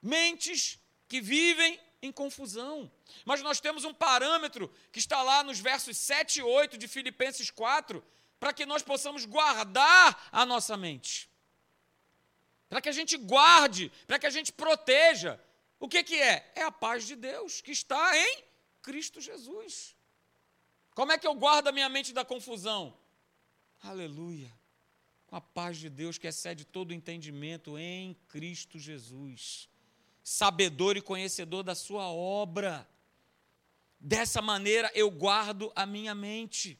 Mentes 0.03 0.79
que 1.09 1.23
vivem 1.23 1.81
em 2.03 2.13
confusão. 2.13 2.91
Mas 3.25 3.41
nós 3.41 3.61
temos 3.61 3.85
um 3.85 3.95
parâmetro 3.95 4.71
que 4.93 4.99
está 4.99 5.23
lá 5.23 5.43
nos 5.43 5.59
versos 5.59 5.97
7 5.97 6.41
e 6.41 6.43
8 6.43 6.77
de 6.77 6.87
Filipenses 6.87 7.51
4, 7.51 8.05
para 8.39 8.53
que 8.53 8.67
nós 8.67 8.83
possamos 8.83 9.25
guardar 9.25 10.29
a 10.31 10.45
nossa 10.45 10.77
mente. 10.77 11.31
Para 12.69 12.83
que 12.83 12.91
a 12.91 12.93
gente 12.93 13.17
guarde, 13.17 13.91
para 14.07 14.19
que 14.19 14.27
a 14.27 14.31
gente 14.31 14.53
proteja. 14.53 15.41
O 15.81 15.89
que, 15.89 16.05
que 16.05 16.15
é? 16.15 16.53
É 16.55 16.63
a 16.63 16.71
paz 16.71 17.07
de 17.07 17.17
Deus 17.17 17.61
que 17.61 17.73
está 17.73 18.17
em 18.17 18.45
Cristo 18.83 19.21
Jesus. 19.21 19.97
Como 20.95 21.11
é 21.11 21.19
que 21.19 21.27
eu 21.27 21.35
guardo 21.35 21.67
a 21.67 21.73
minha 21.73 21.89
mente 21.89 22.13
da 22.13 22.25
confusão? 22.25 22.97
Aleluia. 23.83 24.53
Com 25.27 25.35
a 25.35 25.41
paz 25.41 25.79
de 25.79 25.91
Deus 25.91 26.19
que 26.19 26.29
excede 26.29 26.65
todo 26.65 26.95
entendimento 26.95 27.77
em 27.77 28.15
Cristo 28.29 28.79
Jesus 28.79 29.69
sabedor 30.23 30.97
e 30.97 31.03
conhecedor 31.03 31.63
da 31.63 31.75
sua 31.75 32.09
obra. 32.09 32.89
Dessa 33.99 34.41
maneira 34.41 34.91
eu 34.95 35.11
guardo 35.11 35.73
a 35.75 35.85
minha 35.85 36.15
mente. 36.15 36.79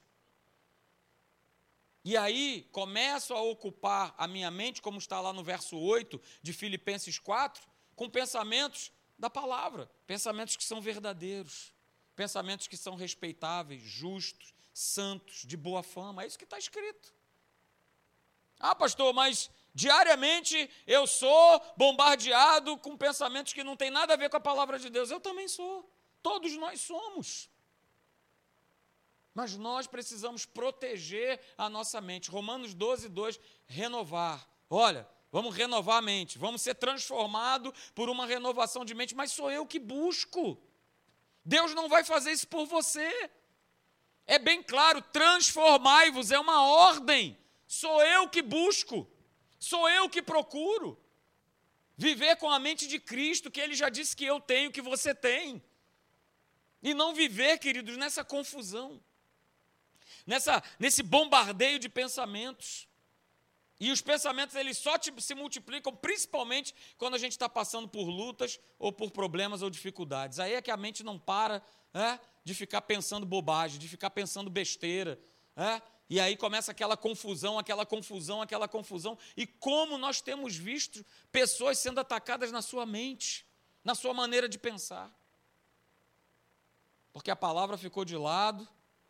E 2.05 2.17
aí 2.17 2.69
começo 2.73 3.35
a 3.35 3.43
ocupar 3.43 4.15
a 4.17 4.27
minha 4.27 4.51
mente, 4.51 4.81
como 4.81 4.99
está 4.99 5.21
lá 5.21 5.33
no 5.33 5.45
verso 5.45 5.77
8 5.77 6.21
de 6.41 6.53
Filipenses 6.53 7.19
4, 7.19 7.63
com 8.01 8.09
pensamentos 8.09 8.91
da 9.19 9.29
palavra, 9.29 9.87
pensamentos 10.07 10.57
que 10.57 10.65
são 10.65 10.81
verdadeiros, 10.81 11.71
pensamentos 12.17 12.67
que 12.67 12.75
são 12.75 12.95
respeitáveis, 12.95 13.83
justos, 13.83 14.55
santos, 14.73 15.45
de 15.45 15.55
boa 15.55 15.83
fama. 15.83 16.23
É 16.23 16.27
isso 16.27 16.39
que 16.39 16.45
está 16.45 16.57
escrito. 16.57 17.15
Ah, 18.59 18.75
pastor, 18.75 19.13
mas 19.13 19.51
Diariamente 19.75 20.69
eu 20.87 21.07
sou 21.07 21.63
bombardeado 21.77 22.77
com 22.79 22.97
pensamentos 22.97 23.53
que 23.53 23.63
não 23.63 23.77
têm 23.77 23.91
nada 23.91 24.15
a 24.15 24.17
ver 24.17 24.31
com 24.31 24.39
a 24.39 24.41
palavra 24.41 24.79
de 24.79 24.89
Deus. 24.89 25.11
Eu 25.11 25.21
também 25.21 25.47
sou. 25.47 25.89
Todos 26.23 26.57
nós 26.57 26.81
somos. 26.81 27.51
Mas 29.35 29.57
nós 29.57 29.87
precisamos 29.87 30.47
proteger 30.47 31.39
a 31.57 31.69
nossa 31.69 32.01
mente. 32.01 32.31
Romanos 32.31 32.73
12, 32.73 33.11
2, 33.11 33.39
renovar. 33.67 34.49
Olha, 34.69 35.07
vamos 35.31 35.55
renovar 35.55 35.99
a 35.99 36.03
mente, 36.03 36.39
vamos 36.39 36.63
ser 36.63 36.75
transformados 36.75 37.73
por 37.95 38.09
uma 38.09 38.27
renovação 38.27 38.85
de 38.85 38.95
mente, 38.95 39.15
mas 39.15 39.33
sou 39.33 39.51
eu 39.51 39.67
que 39.67 39.79
busco. 39.79 40.61
Deus 41.45 41.75
não 41.75 41.89
vai 41.89 42.05
fazer 42.05 42.33
isso 42.33 42.49
por 42.49 42.67
você. 42.67 43.31
É 44.27 44.39
bem 44.39 44.63
claro, 44.63 45.03
transformai-vos, 45.03 46.31
é 46.31 46.39
uma 46.39 46.63
ordem. 46.63 47.37
Sou 47.67 48.03
eu 48.03 48.29
que 48.29 48.43
busco. 48.43 49.09
Sou 49.59 49.89
eu 49.89 50.09
que 50.09 50.23
procuro 50.23 50.99
viver 51.97 52.37
com 52.37 52.51
a 52.51 52.59
mente 52.59 52.87
de 52.87 52.99
Cristo, 52.99 53.51
que 53.51 53.61
Ele 53.61 53.75
já 53.75 53.91
disse 53.91 54.17
que 54.17 54.25
eu 54.25 54.41
tenho, 54.41 54.73
que 54.73 54.81
você 54.81 55.15
tem. 55.15 55.63
E 56.83 56.95
não 56.95 57.15
viver, 57.15 57.59
queridos, 57.59 57.97
nessa 57.99 58.25
confusão, 58.25 58.99
nessa, 60.27 60.63
nesse 60.79 61.03
bombardeio 61.03 61.79
de 61.79 61.91
pensamentos. 61.91 62.89
E 63.81 63.91
os 63.91 64.03
pensamentos 64.03 64.55
eles 64.55 64.77
só 64.77 64.97
se 65.19 65.35
multiplicam 65.35 65.97
principalmente 65.97 66.75
quando 66.99 67.15
a 67.15 67.19
gente 67.19 67.33
está 67.33 67.49
passando 67.49 67.89
por 67.89 68.05
lutas 68.11 68.61
ou 68.79 68.93
por 68.93 69.11
problemas 69.11 69.63
ou 69.63 69.71
dificuldades. 69.71 70.39
Aí 70.39 70.53
é 70.53 70.61
que 70.61 70.71
a 70.71 70.77
mente 70.77 71.03
não 71.03 71.19
para 71.19 71.63
é, 71.95 72.21
de 72.45 72.55
ficar 72.55 72.83
pensando 72.83 73.25
bobagem, 73.25 73.79
de 73.79 73.89
ficar 73.89 74.11
pensando 74.11 74.51
besteira. 74.51 75.19
É, 75.57 75.81
e 76.11 76.21
aí 76.21 76.37
começa 76.37 76.71
aquela 76.71 76.95
confusão, 76.95 77.59
aquela 77.59 77.87
confusão, 77.87 78.43
aquela 78.43 78.69
confusão. 78.69 79.17
E 79.35 79.47
como 79.47 79.97
nós 79.97 80.21
temos 80.21 80.55
visto 80.55 81.03
pessoas 81.33 81.79
sendo 81.79 82.01
atacadas 82.01 82.53
na 82.53 82.61
sua 82.61 82.85
mente, 82.85 83.47
na 83.83 83.95
sua 83.95 84.13
maneira 84.13 84.47
de 84.47 84.59
pensar. 84.59 85.11
Porque 87.15 87.31
a 87.31 87.37
palavra 87.37 87.79
ficou 87.79 88.05
de 88.05 88.17
lado, 88.17 88.69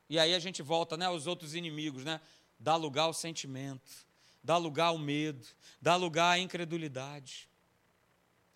e 0.08 0.16
aí 0.16 0.32
a 0.32 0.38
gente 0.38 0.62
volta 0.62 0.96
né, 0.96 1.06
aos 1.06 1.26
outros 1.26 1.56
inimigos, 1.56 2.04
né? 2.04 2.20
Dá 2.58 2.76
lugar 2.76 3.04
ao 3.04 3.14
sentimento, 3.14 4.08
dá 4.42 4.56
lugar 4.56 4.87
ao 4.87 4.99
medo, 4.99 5.47
dá 5.80 5.97
lugar 5.97 6.32
à 6.32 6.38
incredulidade. 6.38 7.49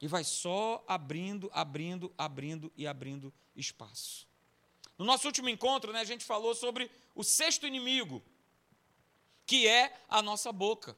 E 0.00 0.09
vai 0.09 0.25
só 0.25 0.85
abrindo, 0.87 1.50
abrindo, 1.53 2.12
abrindo 2.17 2.73
e 2.76 2.87
abrindo 2.87 3.33
espaço. 3.57 4.26
No 4.99 5.05
nosso 5.05 5.26
último 5.26 5.49
encontro, 5.49 5.93
né, 5.93 6.00
a 6.00 6.05
gente 6.05 6.25
falou 6.25 6.55
sobre 6.55 6.91
o 7.14 7.25
sexto 7.25 7.67
inimigo, 7.67 8.23
que 9.47 9.67
é 9.67 9.97
a 10.09 10.23
nossa 10.23 10.53
boca. 10.53 10.97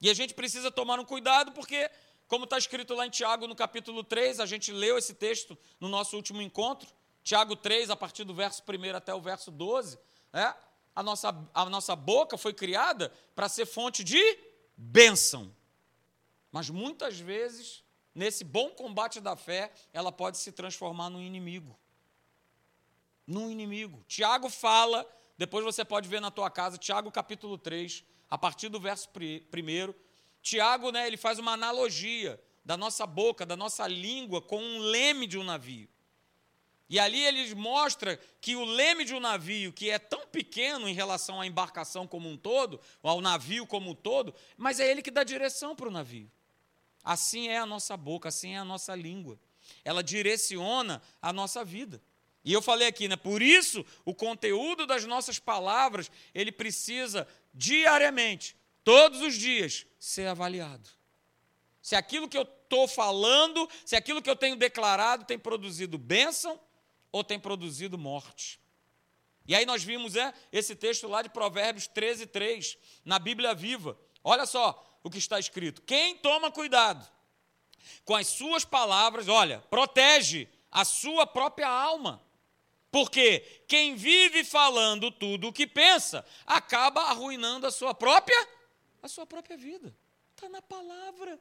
E 0.00 0.10
a 0.10 0.14
gente 0.14 0.34
precisa 0.34 0.70
tomar 0.70 0.98
um 0.98 1.04
cuidado, 1.04 1.52
porque, 1.52 1.90
como 2.28 2.44
está 2.44 2.58
escrito 2.58 2.94
lá 2.94 3.06
em 3.06 3.10
Tiago, 3.10 3.46
no 3.46 3.54
capítulo 3.54 4.04
3, 4.04 4.40
a 4.40 4.46
gente 4.46 4.72
leu 4.72 4.98
esse 4.98 5.14
texto 5.14 5.56
no 5.80 5.88
nosso 5.88 6.16
último 6.16 6.42
encontro, 6.42 6.88
Tiago 7.22 7.56
3, 7.56 7.88
a 7.88 7.96
partir 7.96 8.24
do 8.24 8.34
verso 8.34 8.62
1 8.62 8.96
até 8.96 9.14
o 9.14 9.20
verso 9.20 9.50
12, 9.50 9.98
é, 10.32 10.54
a, 10.94 11.02
nossa, 11.02 11.48
a 11.52 11.64
nossa 11.66 11.96
boca 11.96 12.36
foi 12.38 12.52
criada 12.52 13.12
para 13.34 13.48
ser 13.48 13.66
fonte 13.66 14.02
de 14.04 14.22
bênção. 14.76 15.54
Mas 16.50 16.70
muitas 16.70 17.18
vezes, 17.18 17.82
nesse 18.14 18.44
bom 18.44 18.70
combate 18.70 19.20
da 19.20 19.36
fé, 19.36 19.72
ela 19.92 20.12
pode 20.12 20.38
se 20.38 20.52
transformar 20.52 21.10
num 21.10 21.20
inimigo. 21.20 21.78
Num 23.26 23.50
inimigo. 23.50 24.04
Tiago 24.06 24.48
fala 24.48 25.08
depois 25.36 25.64
você 25.64 25.84
pode 25.84 26.08
ver 26.08 26.20
na 26.20 26.30
tua 26.30 26.48
casa, 26.48 26.78
Tiago 26.78 27.10
capítulo 27.10 27.58
3, 27.58 28.04
a 28.30 28.38
partir 28.38 28.68
do 28.68 28.78
verso 28.78 29.08
1. 29.08 29.94
Tiago, 30.40 30.92
né, 30.92 31.06
ele 31.06 31.16
faz 31.16 31.38
uma 31.38 31.52
analogia 31.52 32.40
da 32.64 32.76
nossa 32.76 33.06
boca, 33.06 33.44
da 33.44 33.56
nossa 33.56 33.86
língua, 33.86 34.40
com 34.40 34.62
um 34.62 34.78
leme 34.78 35.26
de 35.26 35.38
um 35.38 35.44
navio. 35.44 35.88
E 36.88 36.98
ali 36.98 37.24
ele 37.24 37.54
mostra 37.54 38.18
que 38.40 38.54
o 38.54 38.64
leme 38.64 39.04
de 39.04 39.14
um 39.14 39.20
navio, 39.20 39.72
que 39.72 39.90
é 39.90 39.98
tão 39.98 40.26
pequeno 40.26 40.88
em 40.88 40.92
relação 40.92 41.40
à 41.40 41.46
embarcação 41.46 42.06
como 42.06 42.28
um 42.28 42.36
todo, 42.36 42.80
ao 43.02 43.20
navio 43.20 43.66
como 43.66 43.90
um 43.90 43.94
todo, 43.94 44.34
mas 44.56 44.80
é 44.80 44.90
ele 44.90 45.02
que 45.02 45.10
dá 45.10 45.24
direção 45.24 45.74
para 45.74 45.88
o 45.88 45.90
navio. 45.90 46.30
Assim 47.02 47.48
é 47.48 47.58
a 47.58 47.66
nossa 47.66 47.96
boca, 47.96 48.28
assim 48.28 48.54
é 48.54 48.58
a 48.58 48.64
nossa 48.64 48.94
língua. 48.94 49.38
Ela 49.84 50.02
direciona 50.02 51.02
a 51.22 51.32
nossa 51.32 51.64
vida. 51.64 52.02
E 52.44 52.52
eu 52.52 52.60
falei 52.60 52.86
aqui, 52.86 53.08
né? 53.08 53.16
Por 53.16 53.40
isso, 53.40 53.84
o 54.04 54.14
conteúdo 54.14 54.86
das 54.86 55.04
nossas 55.04 55.38
palavras, 55.38 56.10
ele 56.34 56.52
precisa 56.52 57.26
diariamente, 57.54 58.54
todos 58.82 59.22
os 59.22 59.34
dias, 59.34 59.86
ser 59.98 60.26
avaliado. 60.26 60.90
Se 61.80 61.96
aquilo 61.96 62.28
que 62.28 62.36
eu 62.36 62.42
estou 62.42 62.86
falando, 62.86 63.68
se 63.86 63.96
aquilo 63.96 64.20
que 64.20 64.28
eu 64.28 64.36
tenho 64.36 64.56
declarado 64.56 65.24
tem 65.24 65.38
produzido 65.38 65.96
bênção 65.96 66.60
ou 67.14 67.22
tem 67.22 67.38
produzido 67.38 67.96
morte. 67.96 68.58
E 69.46 69.54
aí 69.54 69.64
nós 69.64 69.84
vimos 69.84 70.16
é, 70.16 70.34
esse 70.50 70.74
texto 70.74 71.06
lá 71.06 71.22
de 71.22 71.28
Provérbios 71.28 71.86
13, 71.86 72.26
3, 72.26 72.76
na 73.04 73.20
Bíblia 73.20 73.54
Viva. 73.54 73.96
Olha 74.24 74.44
só, 74.44 74.98
o 75.00 75.08
que 75.08 75.18
está 75.18 75.38
escrito. 75.38 75.80
Quem 75.82 76.16
toma 76.16 76.50
cuidado 76.50 77.08
com 78.04 78.16
as 78.16 78.26
suas 78.26 78.64
palavras, 78.64 79.28
olha, 79.28 79.60
protege 79.70 80.48
a 80.72 80.84
sua 80.84 81.24
própria 81.24 81.68
alma. 81.68 82.20
Porque 82.90 83.62
quem 83.68 83.94
vive 83.94 84.42
falando 84.42 85.08
tudo 85.08 85.46
o 85.46 85.52
que 85.52 85.68
pensa, 85.68 86.26
acaba 86.44 87.02
arruinando 87.02 87.64
a 87.64 87.70
sua 87.70 87.94
própria 87.94 88.48
a 89.00 89.06
sua 89.06 89.24
própria 89.24 89.56
vida. 89.56 89.94
Está 90.34 90.48
na 90.48 90.62
palavra. 90.62 91.38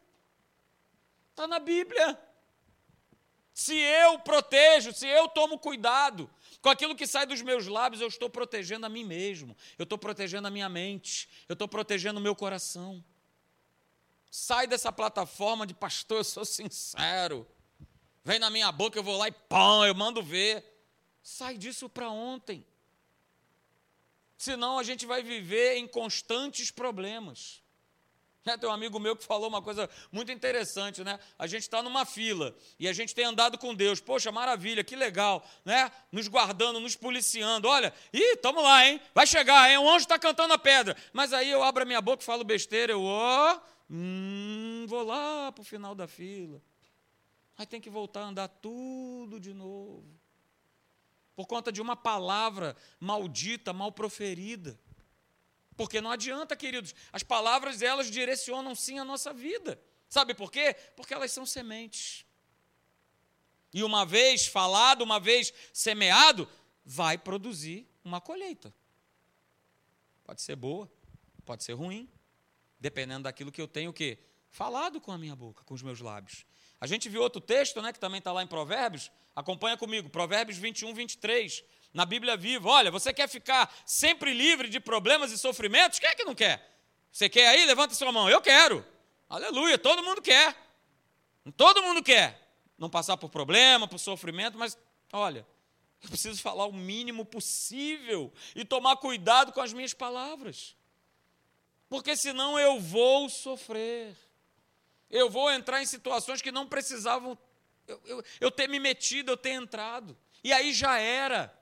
Está 1.32 1.48
na 1.48 1.58
Bíblia. 1.58 2.20
Se 3.54 3.76
eu 3.76 4.18
protejo, 4.20 4.92
se 4.94 5.08
eu 5.08 5.28
tomo 5.28 5.60
cuidado 5.60 6.30
com 6.62 6.70
aquilo 6.70 6.96
que 6.96 7.06
sai 7.06 7.26
dos 7.26 7.42
meus 7.42 7.68
lábios, 7.68 8.02
eu 8.02 8.08
estou 8.08 8.30
protegendo 8.30 8.86
a 8.86 8.90
mim 8.90 9.04
mesmo, 9.04 9.56
eu 9.78 9.84
estou 9.84 9.98
protegendo 9.98 10.48
a 10.48 10.52
minha 10.52 10.68
mente, 10.68 11.30
eu 11.48 11.54
estou 11.54 11.68
protegendo 11.68 12.20
o 12.20 12.24
meu 12.24 12.36
coração. 12.36 13.04
Sai 14.32 14.66
dessa 14.66 14.92
plataforma 14.92 15.68
de 15.68 15.74
pastor, 15.74 16.18
eu 16.18 16.24
sou 16.24 16.44
sincero. 16.44 17.48
Vem 18.24 18.40
na 18.40 18.50
minha 18.50 18.72
boca, 18.72 18.98
eu 18.98 19.04
vou 19.04 19.18
lá 19.18 19.28
e 19.28 19.32
pão, 19.32 19.86
eu 19.86 19.94
mando 19.94 20.24
ver. 20.24 20.66
Sai 21.22 21.58
disso 21.58 21.88
para 21.88 22.10
ontem. 22.10 22.66
Senão 24.38 24.78
a 24.78 24.84
gente 24.84 25.06
vai 25.06 25.24
viver 25.24 25.78
em 25.78 25.88
constantes 25.88 26.70
problemas. 26.70 27.63
Tem 28.60 28.70
um 28.70 28.74
amigo 28.74 29.00
meu 29.00 29.16
que 29.16 29.24
falou 29.24 29.48
uma 29.48 29.62
coisa 29.62 29.90
muito 30.12 30.32
interessante, 30.32 31.04
né? 31.04 31.18
A 31.40 31.48
gente 31.48 31.62
está 31.62 31.82
numa 31.82 32.06
fila 32.06 32.56
e 32.78 32.88
a 32.88 32.94
gente 32.94 33.16
tem 33.16 33.26
andado 33.26 33.58
com 33.58 33.74
Deus. 33.74 34.00
Poxa, 34.00 34.32
maravilha, 34.32 34.84
que 34.84 34.96
legal, 34.96 35.46
né? 35.64 35.92
Nos 36.12 36.28
guardando, 36.28 36.80
nos 36.80 36.96
policiando. 36.96 37.68
Olha, 37.68 37.94
ih, 38.12 38.36
tamo 38.38 38.62
lá, 38.62 38.86
hein? 38.86 39.00
Vai 39.14 39.26
chegar, 39.26 39.70
hein? 39.70 39.78
O 39.78 39.90
anjo 39.90 40.00
está 40.00 40.20
cantando 40.20 40.54
a 40.54 40.58
pedra. 40.58 40.96
Mas 41.14 41.32
aí 41.32 41.50
eu 41.50 41.64
abro 41.64 41.84
a 41.84 41.86
minha 41.86 42.02
boca 42.02 42.22
e 42.22 42.26
falo 42.26 42.44
besteira. 42.44 42.92
Eu, 42.92 43.04
ó, 43.04 43.54
oh, 43.54 43.62
hum, 43.90 44.86
vou 44.88 45.04
lá 45.04 45.52
para 45.52 45.62
o 45.62 45.66
final 45.66 45.96
da 45.96 46.08
fila. 46.08 46.62
Aí 47.58 47.66
tem 47.66 47.80
que 47.80 47.90
voltar 47.90 48.22
a 48.22 48.28
andar 48.28 48.48
tudo 48.48 49.40
de 49.40 49.54
novo. 49.54 50.04
Por 51.36 51.48
conta 51.48 51.72
de 51.72 51.82
uma 51.82 51.96
palavra 51.96 52.76
maldita, 53.00 53.72
mal 53.72 53.92
proferida. 53.92 54.78
Porque 55.76 56.02
não 56.02 56.12
adianta, 56.12 56.56
queridos, 56.56 56.94
as 57.12 57.24
palavras 57.24 57.82
elas 57.82 58.10
direcionam 58.10 58.76
sim 58.76 59.00
a 59.00 59.06
nossa 59.06 59.34
vida. 59.34 59.80
Sabe 60.08 60.34
por 60.34 60.52
quê? 60.52 60.76
Porque 60.96 61.14
elas 61.14 61.32
são 61.32 61.46
sementes. 61.46 62.26
E 63.74 63.84
uma 63.84 64.06
vez 64.06 64.46
falado, 64.46 65.02
uma 65.02 65.20
vez 65.20 65.52
semeado, 65.74 66.48
vai 66.86 67.18
produzir 67.18 67.88
uma 68.04 68.22
colheita. 68.22 68.74
Pode 70.24 70.42
ser 70.42 70.56
boa, 70.56 70.92
pode 71.44 71.64
ser 71.64 71.74
ruim, 71.74 72.08
dependendo 72.80 73.24
daquilo 73.24 73.52
que 73.52 73.62
eu 73.62 73.68
tenho 73.68 73.90
o 73.90 73.94
quê? 73.94 74.20
Falado 74.52 75.02
com 75.02 75.12
a 75.12 75.18
minha 75.18 75.36
boca, 75.36 75.64
com 75.64 75.74
os 75.74 75.82
meus 75.82 76.00
lábios. 76.00 76.46
A 76.80 76.86
gente 76.86 77.10
viu 77.10 77.22
outro 77.22 77.42
texto, 77.42 77.82
né, 77.82 77.92
que 77.92 78.00
também 78.00 78.20
está 78.20 78.32
lá 78.32 78.44
em 78.44 78.48
Provérbios. 78.48 79.12
Acompanha 79.36 79.76
comigo, 79.76 80.10
Provérbios 80.10 80.58
21, 80.60 80.94
23 80.94 81.64
na 81.94 82.06
Bíblia 82.06 82.36
viva. 82.36 82.70
Olha, 82.70 82.90
você 82.90 83.14
quer 83.14 83.30
ficar 83.30 83.74
sempre 83.86 84.34
livre 84.34 84.68
de 84.68 84.80
problemas 84.80 85.32
e 85.32 85.38
sofrimentos? 85.38 86.00
Quem 86.00 86.10
é 86.10 86.16
que 86.16 86.24
não 86.24 86.34
quer? 86.34 86.70
Você 87.12 87.30
quer 87.30 87.48
aí? 87.50 87.66
Levanta 87.66 87.94
sua 87.94 88.12
mão. 88.12 88.30
Eu 88.30 88.42
quero. 88.42 88.86
Aleluia, 89.30 89.78
todo 89.78 90.04
mundo 90.04 90.22
quer. 90.22 90.56
Todo 91.56 91.84
mundo 91.84 92.02
quer. 92.02 92.40
Não 92.78 92.90
passar 92.90 93.18
por 93.18 93.30
problema, 93.30 93.88
por 93.88 94.00
sofrimento, 94.00 94.58
mas 94.58 94.78
olha, 95.12 95.46
eu 96.02 96.10
preciso 96.10 96.42
falar 96.42 96.66
o 96.66 96.74
mínimo 96.74 97.24
possível 97.24 98.34
e 98.56 98.66
tomar 98.66 98.98
cuidado 98.98 99.52
com 99.52 99.62
as 99.62 99.72
minhas 99.72 99.94
palavras. 99.94 100.76
Porque 101.88 102.16
senão 102.16 102.60
eu 102.60 102.80
vou 102.80 103.30
sofrer. 103.30 104.16
Eu 105.10 105.30
vou 105.30 105.52
entrar 105.52 105.82
em 105.82 105.86
situações 105.86 106.42
que 106.42 106.52
não 106.52 106.68
precisavam 106.68 107.38
eu, 107.88 108.02
eu, 108.06 108.24
eu 108.40 108.52
ter 108.52 108.68
me 108.68 108.80
metido, 108.80 109.32
eu 109.32 109.38
ter 109.38 109.52
entrado. 109.52 110.18
E 110.44 110.52
aí 110.52 110.74
já 110.74 110.98
era. 110.98 111.54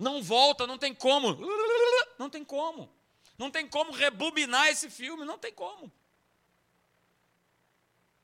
Não 0.00 0.22
volta, 0.22 0.66
não 0.66 0.78
tem 0.78 0.94
como. 0.94 1.36
Não 2.18 2.30
tem 2.30 2.42
como. 2.42 2.90
Não 3.36 3.50
tem 3.50 3.68
como 3.68 3.92
rebobinar 3.92 4.68
esse 4.68 4.88
filme, 4.88 5.26
não 5.26 5.38
tem 5.38 5.52
como. 5.52 5.92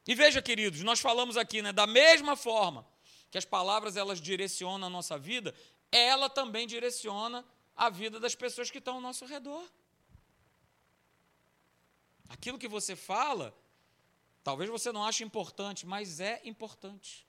E 0.07 0.15
veja, 0.15 0.41
queridos, 0.41 0.83
nós 0.83 1.01
falamos 1.01 1.37
aqui, 1.37 1.61
né, 1.61 1.73
da 1.73 1.87
mesma 1.87 2.35
forma 2.35 2.87
que 3.31 3.37
as 3.37 3.45
palavras 3.45 3.95
elas 3.95 4.23
direcionam 4.23 4.87
a 4.87 4.91
nossa 4.91 5.19
vida, 5.19 5.55
ela 5.93 6.31
também 6.31 6.67
direciona 6.67 7.45
a 7.77 7.91
vida 7.91 8.19
das 8.19 8.35
pessoas 8.35 8.71
que 8.71 8.79
estão 8.79 8.95
ao 8.95 9.01
nosso 9.03 9.27
redor. 9.27 9.69
Aquilo 12.27 12.59
que 12.59 12.69
você 12.69 12.97
fala, 12.97 13.55
talvez 14.43 14.71
você 14.71 14.91
não 14.93 15.05
ache 15.05 15.23
importante, 15.23 15.85
mas 15.85 16.21
é 16.21 16.41
importante 16.45 17.26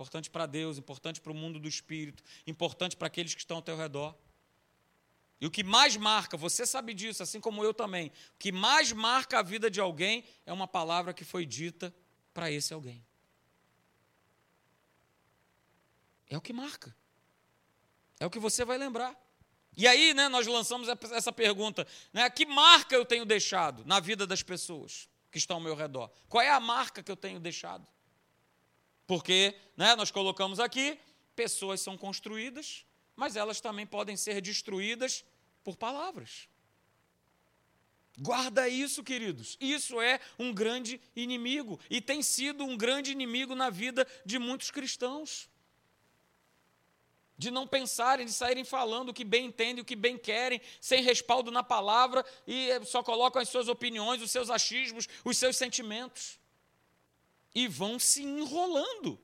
importante 0.00 0.30
para 0.30 0.46
Deus, 0.46 0.78
importante 0.78 1.20
para 1.20 1.30
o 1.30 1.34
mundo 1.34 1.60
do 1.60 1.68
espírito, 1.68 2.24
importante 2.46 2.96
para 2.96 3.06
aqueles 3.06 3.34
que 3.34 3.40
estão 3.42 3.58
ao 3.58 3.62
teu 3.62 3.76
redor. 3.76 4.16
E 5.38 5.46
o 5.46 5.50
que 5.50 5.62
mais 5.62 5.94
marca, 5.94 6.38
você 6.38 6.64
sabe 6.64 6.94
disso, 6.94 7.22
assim 7.22 7.38
como 7.38 7.62
eu 7.62 7.74
também, 7.74 8.08
o 8.34 8.38
que 8.38 8.50
mais 8.50 8.92
marca 8.92 9.38
a 9.38 9.42
vida 9.42 9.70
de 9.70 9.78
alguém 9.78 10.24
é 10.46 10.52
uma 10.54 10.66
palavra 10.66 11.12
que 11.12 11.22
foi 11.22 11.44
dita 11.44 11.94
para 12.32 12.50
esse 12.50 12.72
alguém. 12.72 13.04
É 16.30 16.36
o 16.38 16.40
que 16.40 16.52
marca. 16.54 16.96
É 18.18 18.24
o 18.24 18.30
que 18.30 18.38
você 18.38 18.64
vai 18.64 18.78
lembrar. 18.78 19.14
E 19.76 19.86
aí, 19.86 20.14
né, 20.14 20.28
nós 20.28 20.46
lançamos 20.46 20.88
essa 20.88 21.32
pergunta, 21.32 21.86
né, 22.10 22.28
que 22.30 22.46
marca 22.46 22.94
eu 22.94 23.04
tenho 23.04 23.26
deixado 23.26 23.84
na 23.84 24.00
vida 24.00 24.26
das 24.26 24.42
pessoas 24.42 25.10
que 25.30 25.36
estão 25.36 25.58
ao 25.58 25.62
meu 25.62 25.74
redor? 25.74 26.10
Qual 26.26 26.42
é 26.42 26.48
a 26.48 26.58
marca 26.58 27.02
que 27.02 27.12
eu 27.12 27.16
tenho 27.16 27.38
deixado? 27.38 27.86
Porque 29.10 29.56
né, 29.76 29.96
nós 29.96 30.12
colocamos 30.12 30.60
aqui, 30.60 30.96
pessoas 31.34 31.80
são 31.80 31.98
construídas, 31.98 32.86
mas 33.16 33.34
elas 33.34 33.60
também 33.60 33.84
podem 33.84 34.16
ser 34.16 34.40
destruídas 34.40 35.24
por 35.64 35.76
palavras. 35.76 36.48
Guarda 38.16 38.68
isso, 38.68 39.02
queridos. 39.02 39.56
Isso 39.60 40.00
é 40.00 40.20
um 40.38 40.54
grande 40.54 41.00
inimigo 41.16 41.80
e 41.90 42.00
tem 42.00 42.22
sido 42.22 42.62
um 42.62 42.76
grande 42.76 43.10
inimigo 43.10 43.56
na 43.56 43.68
vida 43.68 44.06
de 44.24 44.38
muitos 44.38 44.70
cristãos. 44.70 45.50
De 47.36 47.50
não 47.50 47.66
pensarem, 47.66 48.24
de 48.24 48.32
saírem 48.32 48.62
falando 48.62 49.08
o 49.08 49.14
que 49.14 49.24
bem 49.24 49.46
entendem, 49.46 49.82
o 49.82 49.84
que 49.84 49.96
bem 49.96 50.16
querem, 50.16 50.60
sem 50.80 51.02
respaldo 51.02 51.50
na 51.50 51.64
palavra 51.64 52.24
e 52.46 52.68
só 52.84 53.02
colocam 53.02 53.42
as 53.42 53.48
suas 53.48 53.66
opiniões, 53.66 54.22
os 54.22 54.30
seus 54.30 54.50
achismos, 54.50 55.08
os 55.24 55.36
seus 55.36 55.56
sentimentos 55.56 56.38
e 57.54 57.66
vão 57.66 57.98
se 57.98 58.22
enrolando, 58.22 59.18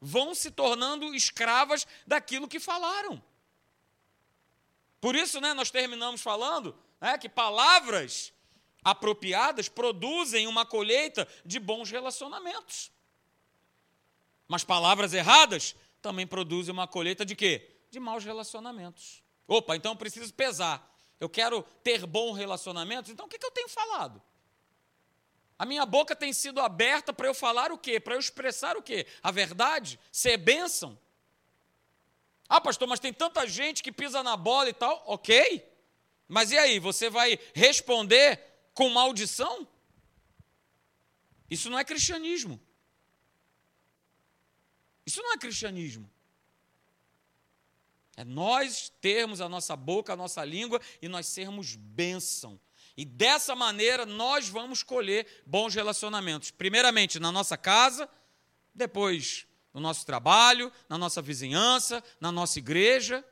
vão 0.00 0.34
se 0.34 0.50
tornando 0.50 1.14
escravas 1.14 1.86
daquilo 2.06 2.48
que 2.48 2.60
falaram. 2.60 3.22
Por 5.00 5.14
isso, 5.14 5.40
né, 5.40 5.54
nós 5.54 5.70
terminamos 5.70 6.20
falando 6.20 6.76
né, 7.00 7.16
que 7.18 7.28
palavras 7.28 8.32
apropriadas 8.82 9.68
produzem 9.68 10.46
uma 10.46 10.64
colheita 10.64 11.26
de 11.44 11.60
bons 11.60 11.90
relacionamentos. 11.90 12.90
Mas 14.46 14.64
palavras 14.64 15.12
erradas 15.12 15.76
também 16.00 16.26
produzem 16.26 16.72
uma 16.72 16.86
colheita 16.86 17.24
de 17.24 17.36
quê? 17.36 17.70
De 17.90 18.00
maus 18.00 18.24
relacionamentos. 18.24 19.22
Opa, 19.46 19.76
então 19.76 19.92
eu 19.92 19.96
preciso 19.96 20.32
pesar. 20.32 20.88
Eu 21.20 21.28
quero 21.28 21.62
ter 21.82 22.06
bons 22.06 22.36
relacionamentos, 22.36 23.10
então 23.10 23.26
o 23.26 23.28
que, 23.28 23.38
que 23.38 23.46
eu 23.46 23.50
tenho 23.50 23.68
falado? 23.68 24.22
A 25.58 25.66
minha 25.66 25.84
boca 25.84 26.14
tem 26.14 26.32
sido 26.32 26.60
aberta 26.60 27.12
para 27.12 27.26
eu 27.26 27.34
falar 27.34 27.72
o 27.72 27.78
quê? 27.78 27.98
Para 27.98 28.14
eu 28.14 28.20
expressar 28.20 28.76
o 28.76 28.82
quê? 28.82 29.06
A 29.20 29.32
verdade? 29.32 29.98
Ser 30.12 30.36
bênção? 30.36 30.96
Ah, 32.48 32.60
pastor, 32.60 32.86
mas 32.86 33.00
tem 33.00 33.12
tanta 33.12 33.44
gente 33.46 33.82
que 33.82 33.90
pisa 33.90 34.22
na 34.22 34.36
bola 34.36 34.68
e 34.70 34.72
tal. 34.72 35.02
Ok. 35.04 35.66
Mas 36.28 36.52
e 36.52 36.58
aí? 36.58 36.78
Você 36.78 37.10
vai 37.10 37.38
responder 37.54 38.40
com 38.72 38.88
maldição? 38.88 39.66
Isso 41.50 41.68
não 41.68 41.78
é 41.78 41.84
cristianismo. 41.84 42.60
Isso 45.04 45.20
não 45.22 45.32
é 45.32 45.38
cristianismo. 45.38 46.08
É 48.16 48.24
nós 48.24 48.92
termos 49.00 49.40
a 49.40 49.48
nossa 49.48 49.74
boca, 49.74 50.12
a 50.12 50.16
nossa 50.16 50.44
língua 50.44 50.80
e 51.02 51.08
nós 51.08 51.26
sermos 51.26 51.74
bênção 51.74 52.60
e 52.98 53.04
dessa 53.04 53.54
maneira 53.54 54.04
nós 54.04 54.48
vamos 54.48 54.82
colher 54.82 55.24
bons 55.46 55.72
relacionamentos. 55.72 56.50
Primeiramente 56.50 57.20
na 57.20 57.30
nossa 57.30 57.56
casa, 57.56 58.10
depois 58.74 59.46
no 59.72 59.80
nosso 59.80 60.04
trabalho, 60.04 60.72
na 60.88 60.98
nossa 60.98 61.22
vizinhança, 61.22 62.02
na 62.20 62.32
nossa 62.32 62.58
igreja. 62.58 63.24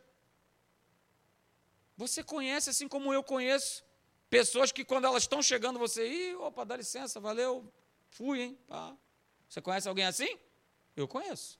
Você 1.96 2.22
conhece, 2.22 2.70
assim 2.70 2.86
como 2.86 3.12
eu 3.12 3.24
conheço, 3.24 3.82
pessoas 4.30 4.70
que 4.70 4.84
quando 4.84 5.06
elas 5.06 5.24
estão 5.24 5.42
chegando, 5.42 5.80
você, 5.80 6.06
Ih, 6.06 6.36
opa, 6.36 6.64
dá 6.64 6.76
licença, 6.76 7.18
valeu, 7.18 7.68
fui, 8.10 8.42
hein? 8.42 8.58
Ah. 8.70 8.94
Você 9.48 9.60
conhece 9.60 9.88
alguém 9.88 10.04
assim? 10.04 10.38
Eu 10.94 11.08
conheço. 11.08 11.58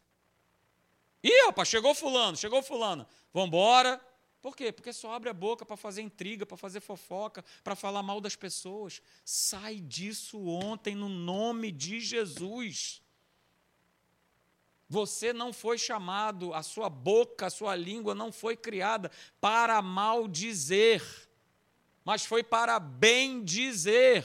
Ih, 1.25 1.42
opa, 1.49 1.64
chegou 1.64 1.92
fulano, 1.92 2.37
chegou 2.37 2.62
fulano. 2.62 3.05
Vamos 3.33 3.49
embora, 3.49 4.01
Por 4.47 4.57
quê? 4.57 4.71
Porque 4.71 4.93
só 4.93 5.13
abre 5.13 5.29
a 5.29 5.33
boca 5.33 5.67
para 5.67 5.77
fazer 5.77 6.03
intriga, 6.03 6.47
para 6.47 6.57
fazer 6.57 6.79
fofoca, 6.79 7.45
para 7.65 7.75
falar 7.75 8.01
mal 8.01 8.21
das 8.21 8.37
pessoas. 8.37 9.03
Sai 9.25 9.81
disso 9.81 10.41
ontem 10.47 10.95
no 10.95 11.09
nome 11.09 11.73
de 11.73 11.99
Jesus. 11.99 13.03
Você 14.89 15.33
não 15.33 15.53
foi 15.53 15.77
chamado, 15.77 16.55
a 16.55 16.63
sua 16.63 16.89
boca, 16.89 17.47
a 17.47 17.51
sua 17.51 17.75
língua 17.75 18.15
não 18.15 18.31
foi 18.31 18.57
criada 18.57 19.11
para 19.41 19.83
maldizer, 19.83 21.03
mas 22.05 22.25
foi 22.25 22.45
para 22.45 22.79
bendizer, 22.79 24.25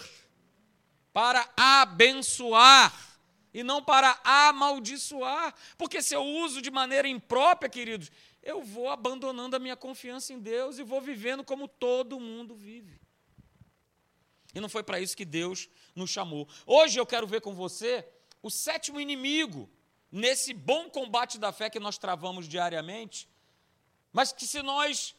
para 1.12 1.52
abençoar 1.58 3.12
e 3.54 3.64
não 3.64 3.84
para 3.84 4.20
amaldiçoar. 4.24 5.54
Porque 5.78 6.02
se 6.02 6.14
eu 6.14 6.24
uso 6.24 6.62
de 6.62 6.72
maneira 6.72 7.08
imprópria, 7.08 7.70
queridos, 7.70 8.12
eu 8.41 8.62
vou 8.62 8.89
abandonando 8.89 9.56
a 9.56 9.60
minha 9.60 9.75
confiança 9.75 10.34
em 10.34 10.39
Deus 10.39 10.77
e 10.77 10.84
vou 10.84 10.99
vivendo 10.99 11.43
como 11.43 11.67
todo 11.67 12.19
mundo 12.19 12.56
vive. 12.56 12.99
E 14.54 14.60
não 14.60 14.67
foi 14.67 14.84
para 14.84 14.99
isso 14.99 15.15
que 15.15 15.25
Deus 15.25 15.69
nos 15.95 16.10
chamou. 16.10 16.47
Hoje 16.65 16.99
eu 16.99 17.06
quero 17.06 17.27
ver 17.27 17.41
com 17.41 17.54
você 17.54 18.06
o 18.41 18.49
sétimo 18.49 18.99
inimigo 18.99 19.69
nesse 20.12 20.54
bom 20.54 20.89
combate 20.89 21.38
da 21.38 21.51
fé 21.51 21.69
que 21.69 21.80
nós 21.80 21.97
travamos 21.97 22.47
diariamente, 22.47 23.30
mas 24.12 24.34
que 24.34 24.45
se 24.45 24.62
nós 24.62 25.15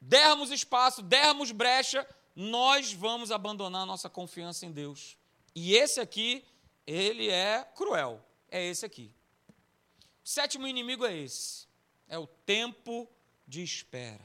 dermos 0.00 0.50
espaço, 0.50 1.00
dermos 1.00 1.50
brecha, 1.52 2.06
nós 2.36 2.92
vamos 2.92 3.30
abandonar 3.30 3.82
a 3.82 3.86
nossa 3.86 4.10
confiança 4.10 4.66
em 4.66 4.72
Deus. 4.72 5.16
E 5.54 5.74
esse 5.74 6.00
aqui, 6.00 6.44
ele 6.86 7.30
é 7.30 7.64
cruel. 7.74 8.22
É 8.50 8.62
esse 8.62 8.84
aqui. 8.84 9.10
O 10.24 10.28
sétimo 10.28 10.66
inimigo 10.66 11.06
é 11.06 11.16
esse. 11.16 11.66
É 12.14 12.18
o 12.18 12.28
tempo 12.28 13.10
de 13.44 13.60
espera. 13.60 14.24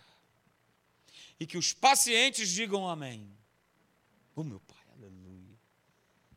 E 1.39 1.47
que 1.47 1.58
os 1.58 1.73
pacientes 1.73 2.47
digam 2.49 2.88
amém. 2.88 3.36
Oh, 4.36 4.43
meu 4.43 4.60
Pai, 4.60 4.78
aleluia. 4.95 5.58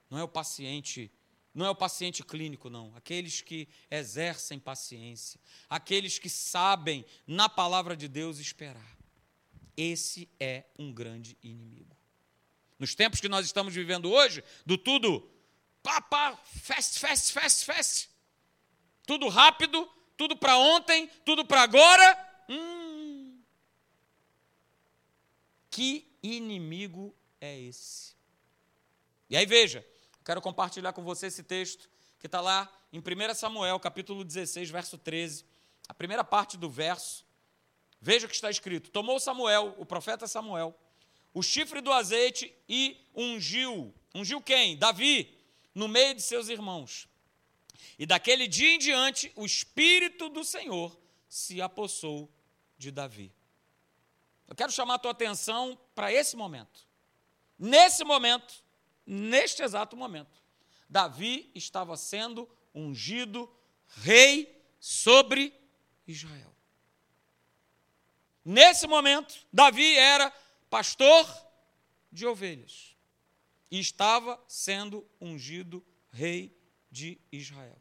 Não 0.09 0.19
é 0.19 0.23
o 0.23 0.29
paciente 0.29 1.13
não 1.55 1.67
é 1.67 1.69
o 1.69 1.75
paciente 1.75 2.25
clínico, 2.25 2.71
não. 2.71 2.97
Aqueles 2.97 3.43
que 3.43 3.69
exercem 3.91 4.59
paciência. 4.59 5.39
Aqueles 5.69 6.19
que 6.19 6.31
sabem, 6.31 7.05
na 7.27 7.51
palavra 7.51 7.95
de 7.95 8.09
Deus, 8.09 8.39
esperar. 8.39 8.97
Esse 9.77 10.31
é 10.41 10.65
um 10.79 10.91
grande 10.91 11.37
inimigo. 11.43 11.95
Nos 12.79 12.95
tempos 12.95 13.21
que 13.21 13.29
nós 13.29 13.45
estamos 13.45 13.75
vivendo 13.75 14.11
hoje, 14.11 14.43
do 14.65 14.79
tudo 14.79 15.31
pá, 15.83 16.01
pá, 16.01 16.35
fast, 16.37 16.99
fast, 16.99 17.31
fast, 17.31 17.65
fast. 17.67 18.11
Tudo 19.07 19.29
rápido, 19.29 19.87
tudo 20.23 20.37
para 20.37 20.57
ontem, 20.57 21.09
tudo 21.25 21.45
para 21.45 21.63
agora. 21.63 22.45
Hum. 22.49 23.41
Que 25.71 26.07
inimigo 26.23 27.15
é 27.41 27.59
esse? 27.59 28.15
E 29.29 29.37
aí 29.37 29.47
veja, 29.47 29.85
Quero 30.25 30.41
compartilhar 30.41 30.93
com 30.93 31.03
você 31.03 31.27
esse 31.27 31.43
texto 31.43 31.91
que 32.19 32.27
está 32.27 32.41
lá 32.41 32.71
em 32.93 33.01
1 33.01 33.35
Samuel, 33.35 33.81
capítulo 33.81 34.23
16, 34.25 34.71
verso 34.71 34.97
13. 34.97 35.45
A 35.89 35.95
primeira 35.95 36.23
parte 36.23 36.57
do 36.57 36.71
verso. 36.71 37.27
Veja 38.01 38.27
o 38.27 38.29
que 38.29 38.35
está 38.35 38.49
escrito: 38.49 38.91
Tomou 38.91 39.19
Samuel, 39.19 39.75
o 39.79 39.85
profeta 39.85 40.29
Samuel, 40.29 40.79
o 41.35 41.43
chifre 41.43 41.81
do 41.81 41.91
azeite 41.91 42.55
e 42.69 42.97
ungiu. 43.15 43.93
Ungiu 44.15 44.41
quem? 44.41 44.77
Davi, 44.77 45.37
no 45.75 45.89
meio 45.89 46.15
de 46.15 46.23
seus 46.23 46.49
irmãos. 46.49 47.09
E 47.99 48.07
daquele 48.07 48.47
dia 48.47 48.75
em 48.75 48.79
diante, 48.79 49.33
o 49.35 49.45
Espírito 49.45 50.29
do 50.29 50.45
Senhor 50.45 50.99
se 51.29 51.61
apossou 51.61 52.31
de 52.77 52.91
Davi. 52.91 53.33
Eu 54.49 54.55
quero 54.55 54.73
chamar 54.73 54.95
a 54.95 54.99
tua 54.99 55.13
atenção 55.13 55.79
para 55.95 56.13
esse 56.13 56.37
momento. 56.37 56.87
Nesse 57.59 58.05
momento, 58.05 58.63
neste 59.07 59.63
exato 59.63 59.97
momento. 59.97 60.43
Davi 60.89 61.51
estava 61.55 61.97
sendo 61.97 62.49
ungido 62.75 63.51
rei 63.87 64.63
sobre 64.79 65.59
Israel. 66.07 66.53
Nesse 68.45 68.87
momento, 68.87 69.47
Davi 69.53 69.97
era 69.97 70.31
pastor 70.69 71.27
de 72.11 72.27
ovelhas 72.27 72.97
e 73.71 73.79
estava 73.79 74.43
sendo 74.47 75.09
ungido 75.21 75.85
rei 76.11 76.55
de 76.93 77.19
Israel. 77.33 77.77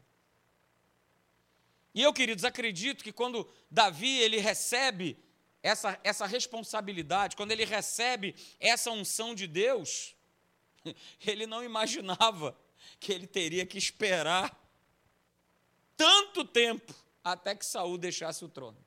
E 1.94 2.02
eu, 2.02 2.12
queridos, 2.12 2.44
acredito 2.44 3.04
que 3.04 3.12
quando 3.12 3.48
Davi 3.70 4.18
ele 4.18 4.38
recebe 4.38 5.16
essa, 5.62 6.00
essa 6.02 6.26
responsabilidade, 6.26 7.36
quando 7.36 7.52
ele 7.52 7.64
recebe 7.64 8.34
essa 8.58 8.90
unção 8.90 9.34
de 9.34 9.46
Deus, 9.46 10.16
Ele 11.24 11.46
não 11.46 11.62
imaginava 11.62 12.56
que 12.98 13.12
ele 13.12 13.26
teria 13.26 13.64
que 13.64 13.78
esperar 13.78 14.58
tanto 15.96 16.44
tempo 16.44 16.94
até 17.22 17.54
que 17.54 17.64
Saul 17.64 17.96
deixasse 17.96 18.44
o 18.44 18.48
trono. 18.48 18.78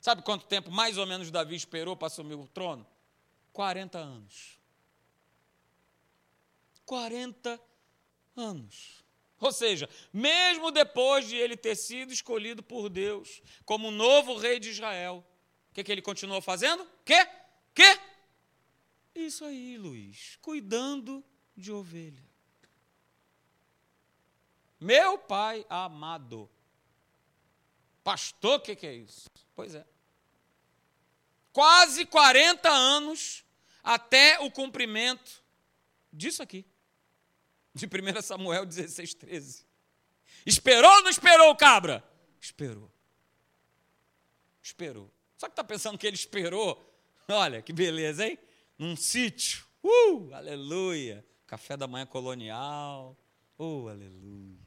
Sabe 0.00 0.22
quanto 0.22 0.46
tempo 0.46 0.70
mais 0.70 0.96
ou 0.96 1.06
menos 1.06 1.30
Davi 1.30 1.56
esperou 1.56 1.96
para 1.96 2.06
assumir 2.06 2.34
o 2.34 2.46
trono? 2.46 2.86
40 3.52 3.98
anos. 3.98 4.58
40 6.84 7.60
anos. 8.38 9.04
Ou 9.40 9.52
seja, 9.52 9.88
mesmo 10.12 10.70
depois 10.70 11.28
de 11.28 11.36
ele 11.36 11.56
ter 11.56 11.76
sido 11.76 12.12
escolhido 12.12 12.62
por 12.62 12.88
Deus 12.88 13.40
como 13.64 13.90
novo 13.90 14.36
rei 14.36 14.58
de 14.58 14.70
Israel, 14.70 15.24
o 15.70 15.74
que, 15.74 15.84
que 15.84 15.92
ele 15.92 16.02
continuou 16.02 16.40
fazendo? 16.40 16.86
Quê? 17.04 17.26
Quê? 17.74 17.98
Isso 19.14 19.44
aí, 19.44 19.76
Luiz, 19.76 20.36
cuidando 20.42 21.24
de 21.56 21.72
ovelha. 21.72 22.26
Meu 24.80 25.18
pai 25.18 25.64
amado. 25.68 26.48
Pastor, 28.02 28.58
o 28.58 28.60
que, 28.60 28.76
que 28.76 28.86
é 28.86 28.94
isso? 28.94 29.28
Pois 29.54 29.74
é. 29.74 29.84
Quase 31.52 32.06
40 32.06 32.68
anos 32.68 33.44
até 33.82 34.38
o 34.40 34.50
cumprimento 34.50 35.42
disso 36.12 36.42
aqui. 36.42 36.64
De 37.74 37.86
1 37.86 38.22
Samuel 38.22 38.66
16, 38.66 39.14
13. 39.14 39.66
Esperou 40.44 40.90
ou 40.90 41.02
não 41.02 41.10
esperou, 41.10 41.54
cabra? 41.56 42.02
Esperou. 42.40 42.90
Esperou. 44.62 45.12
Só 45.36 45.46
que 45.46 45.52
está 45.52 45.64
pensando 45.64 45.98
que 45.98 46.06
ele 46.06 46.16
esperou? 46.16 46.84
Olha, 47.28 47.62
que 47.62 47.72
beleza, 47.72 48.26
hein? 48.26 48.38
num 48.78 48.94
sítio. 48.94 49.66
Uh, 49.82 50.32
aleluia! 50.32 51.26
Café 51.46 51.76
da 51.76 51.86
manhã 51.86 52.06
colonial. 52.06 53.18
Oh, 53.58 53.88
aleluia! 53.88 54.60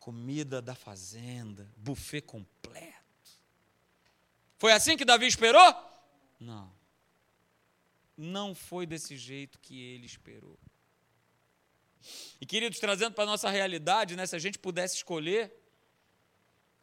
Comida 0.00 0.60
da 0.60 0.74
fazenda, 0.74 1.70
buffet 1.76 2.22
completo. 2.22 2.96
Foi 4.58 4.72
assim 4.72 4.96
que 4.96 5.04
Davi 5.04 5.26
esperou? 5.26 5.74
Não. 6.40 6.74
Não 8.16 8.54
foi 8.54 8.86
desse 8.86 9.16
jeito 9.16 9.58
que 9.60 9.78
ele 9.80 10.06
esperou. 10.06 10.58
E 12.40 12.46
queridos, 12.46 12.78
trazendo 12.78 13.14
para 13.14 13.24
a 13.24 13.26
nossa 13.26 13.50
realidade, 13.50 14.16
né, 14.16 14.26
se 14.26 14.36
a 14.36 14.38
gente 14.38 14.58
pudesse 14.58 14.96
escolher, 14.96 15.52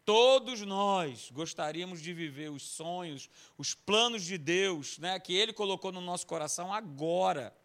Todos 0.05 0.59
nós 0.61 1.31
gostaríamos 1.31 2.01
de 2.01 2.13
viver 2.13 2.51
os 2.51 2.63
sonhos, 2.63 3.29
os 3.57 3.73
planos 3.73 4.25
de 4.25 4.37
Deus, 4.37 4.97
né, 4.97 5.17
que 5.17 5.33
Ele 5.33 5.53
colocou 5.53 5.93
no 5.93 6.01
nosso 6.01 6.27
coração 6.27 6.73
agora, 6.73 7.55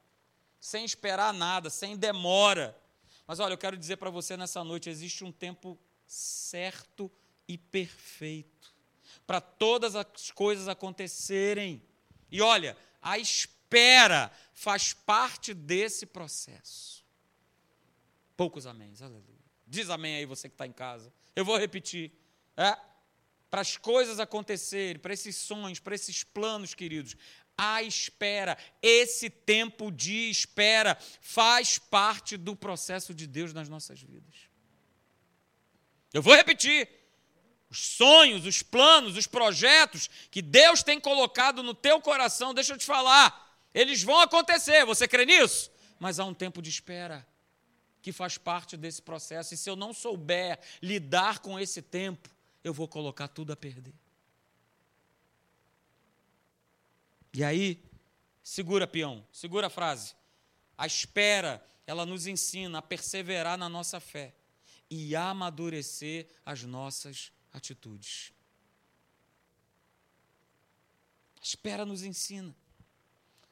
sem 0.60 0.84
esperar 0.84 1.34
nada, 1.34 1.68
sem 1.68 1.96
demora. 1.96 2.80
Mas 3.26 3.40
olha, 3.40 3.54
eu 3.54 3.58
quero 3.58 3.76
dizer 3.76 3.96
para 3.96 4.08
você 4.08 4.36
nessa 4.36 4.62
noite: 4.62 4.88
existe 4.88 5.24
um 5.24 5.32
tempo 5.32 5.76
certo 6.06 7.10
e 7.48 7.58
perfeito 7.58 8.72
para 9.26 9.40
todas 9.40 9.96
as 9.96 10.30
coisas 10.30 10.68
acontecerem. 10.68 11.82
E 12.30 12.40
olha, 12.40 12.76
a 13.02 13.18
espera 13.18 14.32
faz 14.54 14.92
parte 14.92 15.52
desse 15.52 16.06
processo. 16.06 16.97
Poucos 18.38 18.68
améns, 18.68 19.02
aleluia. 19.02 19.24
Diz 19.66 19.90
amém 19.90 20.14
aí 20.14 20.24
você 20.24 20.48
que 20.48 20.54
está 20.54 20.64
em 20.64 20.72
casa. 20.72 21.12
Eu 21.34 21.44
vou 21.44 21.58
repetir 21.58 22.12
é, 22.56 22.78
para 23.50 23.62
as 23.62 23.76
coisas 23.76 24.20
acontecerem, 24.20 25.00
para 25.00 25.12
esses 25.12 25.34
sonhos, 25.34 25.80
para 25.80 25.96
esses 25.96 26.22
planos, 26.22 26.72
queridos. 26.72 27.16
A 27.56 27.82
espera, 27.82 28.56
esse 28.80 29.28
tempo 29.28 29.90
de 29.90 30.30
espera, 30.30 30.96
faz 31.20 31.80
parte 31.80 32.36
do 32.36 32.54
processo 32.54 33.12
de 33.12 33.26
Deus 33.26 33.52
nas 33.52 33.68
nossas 33.68 34.00
vidas. 34.00 34.36
Eu 36.12 36.22
vou 36.22 36.36
repetir. 36.36 36.88
Os 37.68 37.80
sonhos, 37.80 38.46
os 38.46 38.62
planos, 38.62 39.16
os 39.16 39.26
projetos 39.26 40.08
que 40.30 40.40
Deus 40.40 40.84
tem 40.84 41.00
colocado 41.00 41.60
no 41.60 41.74
teu 41.74 42.00
coração, 42.00 42.54
deixa 42.54 42.72
eu 42.72 42.78
te 42.78 42.86
falar, 42.86 43.60
eles 43.74 44.00
vão 44.00 44.20
acontecer, 44.20 44.86
você 44.86 45.08
crê 45.08 45.26
nisso? 45.26 45.72
Mas 45.98 46.20
há 46.20 46.24
um 46.24 46.32
tempo 46.32 46.62
de 46.62 46.70
espera 46.70 47.26
que 48.08 48.12
faz 48.12 48.38
parte 48.38 48.74
desse 48.74 49.02
processo, 49.02 49.52
e 49.52 49.56
se 49.58 49.68
eu 49.68 49.76
não 49.76 49.92
souber 49.92 50.58
lidar 50.80 51.40
com 51.40 51.60
esse 51.60 51.82
tempo, 51.82 52.30
eu 52.64 52.72
vou 52.72 52.88
colocar 52.88 53.28
tudo 53.28 53.52
a 53.52 53.56
perder. 53.56 53.92
E 57.34 57.44
aí, 57.44 57.84
segura, 58.42 58.86
peão, 58.86 59.22
segura 59.30 59.66
a 59.66 59.70
frase. 59.70 60.14
A 60.78 60.86
espera, 60.86 61.62
ela 61.86 62.06
nos 62.06 62.26
ensina 62.26 62.78
a 62.78 62.82
perseverar 62.82 63.58
na 63.58 63.68
nossa 63.68 64.00
fé 64.00 64.34
e 64.88 65.14
amadurecer 65.14 66.26
as 66.46 66.62
nossas 66.62 67.30
atitudes. 67.52 68.32
A 71.38 71.44
espera 71.44 71.84
nos 71.84 72.02
ensina. 72.02 72.56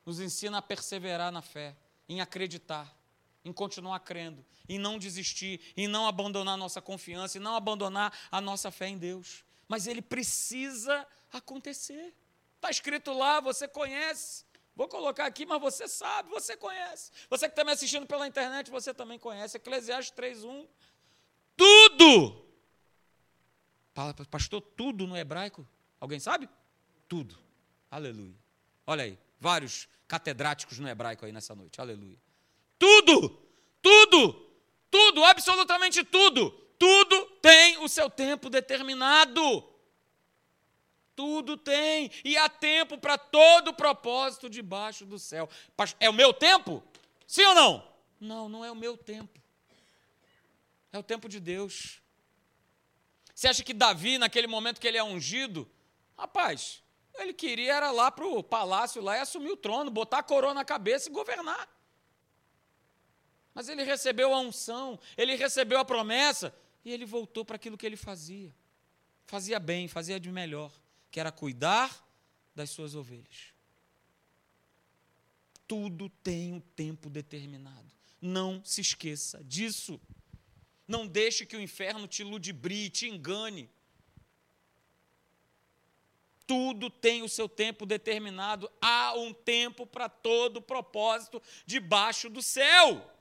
Nos 0.06 0.18
ensina 0.18 0.56
a 0.56 0.62
perseverar 0.62 1.30
na 1.30 1.42
fé, 1.42 1.76
em 2.08 2.22
acreditar, 2.22 2.95
em 3.46 3.52
continuar 3.52 4.00
crendo, 4.00 4.44
em 4.68 4.78
não 4.78 4.98
desistir, 4.98 5.60
em 5.76 5.86
não 5.86 6.06
abandonar 6.06 6.56
nossa 6.56 6.82
confiança, 6.82 7.38
em 7.38 7.40
não 7.40 7.54
abandonar 7.54 8.12
a 8.30 8.40
nossa 8.40 8.70
fé 8.70 8.88
em 8.88 8.98
Deus. 8.98 9.44
Mas 9.68 9.86
ele 9.86 10.02
precisa 10.02 11.06
acontecer. 11.32 12.12
Está 12.56 12.70
escrito 12.70 13.12
lá, 13.12 13.40
você 13.40 13.68
conhece. 13.68 14.44
Vou 14.74 14.88
colocar 14.88 15.26
aqui, 15.26 15.46
mas 15.46 15.60
você 15.60 15.86
sabe, 15.86 16.28
você 16.28 16.56
conhece. 16.56 17.12
Você 17.30 17.46
que 17.46 17.52
está 17.52 17.64
me 17.64 17.70
assistindo 17.70 18.06
pela 18.06 18.26
internet, 18.26 18.70
você 18.70 18.92
também 18.92 19.18
conhece. 19.18 19.56
Eclesiastes 19.56 20.14
3.1. 20.16 20.66
Tudo! 21.56 22.44
Pastor, 24.30 24.60
tudo 24.60 25.06
no 25.06 25.16
hebraico? 25.16 25.66
Alguém 26.00 26.18
sabe? 26.18 26.48
Tudo. 27.08 27.38
Aleluia. 27.90 28.34
Olha 28.86 29.04
aí, 29.04 29.18
vários 29.40 29.88
catedráticos 30.06 30.78
no 30.78 30.88
hebraico 30.88 31.24
aí 31.24 31.32
nessa 31.32 31.54
noite. 31.54 31.80
Aleluia. 31.80 32.25
Tudo! 32.78 33.38
Tudo! 33.82 34.46
Tudo, 34.90 35.24
absolutamente 35.24 36.02
tudo. 36.04 36.50
Tudo 36.78 37.26
tem 37.42 37.78
o 37.78 37.88
seu 37.88 38.08
tempo 38.08 38.48
determinado. 38.48 39.64
Tudo 41.14 41.56
tem. 41.56 42.10
E 42.24 42.36
há 42.36 42.48
tempo 42.48 42.98
para 42.98 43.16
todo 43.16 43.72
propósito 43.72 44.48
debaixo 44.48 45.04
do 45.04 45.18
céu. 45.18 45.48
É 45.98 46.08
o 46.08 46.14
meu 46.14 46.32
tempo? 46.32 46.82
Sim 47.26 47.44
ou 47.44 47.54
não? 47.54 47.88
Não, 48.20 48.48
não 48.48 48.64
é 48.64 48.70
o 48.70 48.76
meu 48.76 48.96
tempo. 48.96 49.40
É 50.92 50.98
o 50.98 51.02
tempo 51.02 51.28
de 51.28 51.40
Deus. 51.40 52.00
Você 53.34 53.48
acha 53.48 53.62
que 53.62 53.74
Davi, 53.74 54.16
naquele 54.16 54.46
momento 54.46 54.80
que 54.80 54.88
ele 54.88 54.96
é 54.96 55.04
ungido, 55.04 55.68
rapaz, 56.16 56.82
ele 57.14 57.34
queria 57.34 57.74
era 57.74 57.90
lá 57.90 58.10
para 58.10 58.26
o 58.26 58.42
palácio 58.42 59.02
lá 59.02 59.16
e 59.16 59.20
assumir 59.20 59.50
o 59.50 59.56
trono, 59.56 59.90
botar 59.90 60.18
a 60.18 60.22
coroa 60.22 60.54
na 60.54 60.64
cabeça 60.64 61.08
e 61.08 61.12
governar. 61.12 61.68
Mas 63.56 63.70
ele 63.70 63.84
recebeu 63.84 64.34
a 64.34 64.38
unção, 64.38 65.00
ele 65.16 65.34
recebeu 65.34 65.78
a 65.78 65.84
promessa 65.84 66.54
e 66.84 66.92
ele 66.92 67.06
voltou 67.06 67.42
para 67.42 67.56
aquilo 67.56 67.78
que 67.78 67.86
ele 67.86 67.96
fazia. 67.96 68.54
Fazia 69.24 69.58
bem, 69.58 69.88
fazia 69.88 70.20
de 70.20 70.30
melhor 70.30 70.70
que 71.10 71.18
era 71.18 71.32
cuidar 71.32 72.06
das 72.54 72.68
suas 72.68 72.94
ovelhas. 72.94 73.54
Tudo 75.66 76.10
tem 76.22 76.52
um 76.52 76.60
tempo 76.60 77.08
determinado. 77.08 77.90
Não 78.20 78.62
se 78.62 78.82
esqueça 78.82 79.42
disso. 79.42 79.98
Não 80.86 81.06
deixe 81.06 81.46
que 81.46 81.56
o 81.56 81.60
inferno 81.60 82.06
te 82.06 82.22
ludibrie, 82.22 82.90
te 82.90 83.08
engane. 83.08 83.70
Tudo 86.46 86.90
tem 86.90 87.22
o 87.22 87.28
seu 87.28 87.48
tempo 87.48 87.86
determinado. 87.86 88.70
Há 88.82 89.14
um 89.14 89.32
tempo 89.32 89.86
para 89.86 90.10
todo 90.10 90.60
propósito 90.60 91.42
debaixo 91.64 92.28
do 92.28 92.42
céu. 92.42 93.15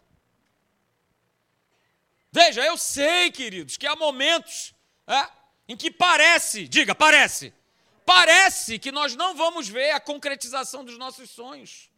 Veja, 2.38 2.66
eu 2.66 2.78
sei, 2.78 3.32
queridos, 3.32 3.78
que 3.78 3.88
há 3.88 3.96
momentos 3.96 4.74
é, 5.08 5.30
em 5.70 5.78
que 5.78 5.90
parece, 5.90 6.68
diga, 6.68 6.94
parece, 6.94 7.54
Parece 8.06 8.78
que 8.78 8.92
nós 8.92 9.16
não 9.16 9.36
vamos 9.36 9.68
ver 9.68 9.90
a 9.92 10.00
concretização 10.00 10.86
dos 10.86 10.96
nossos 10.96 11.30
sonhos. 11.32 11.90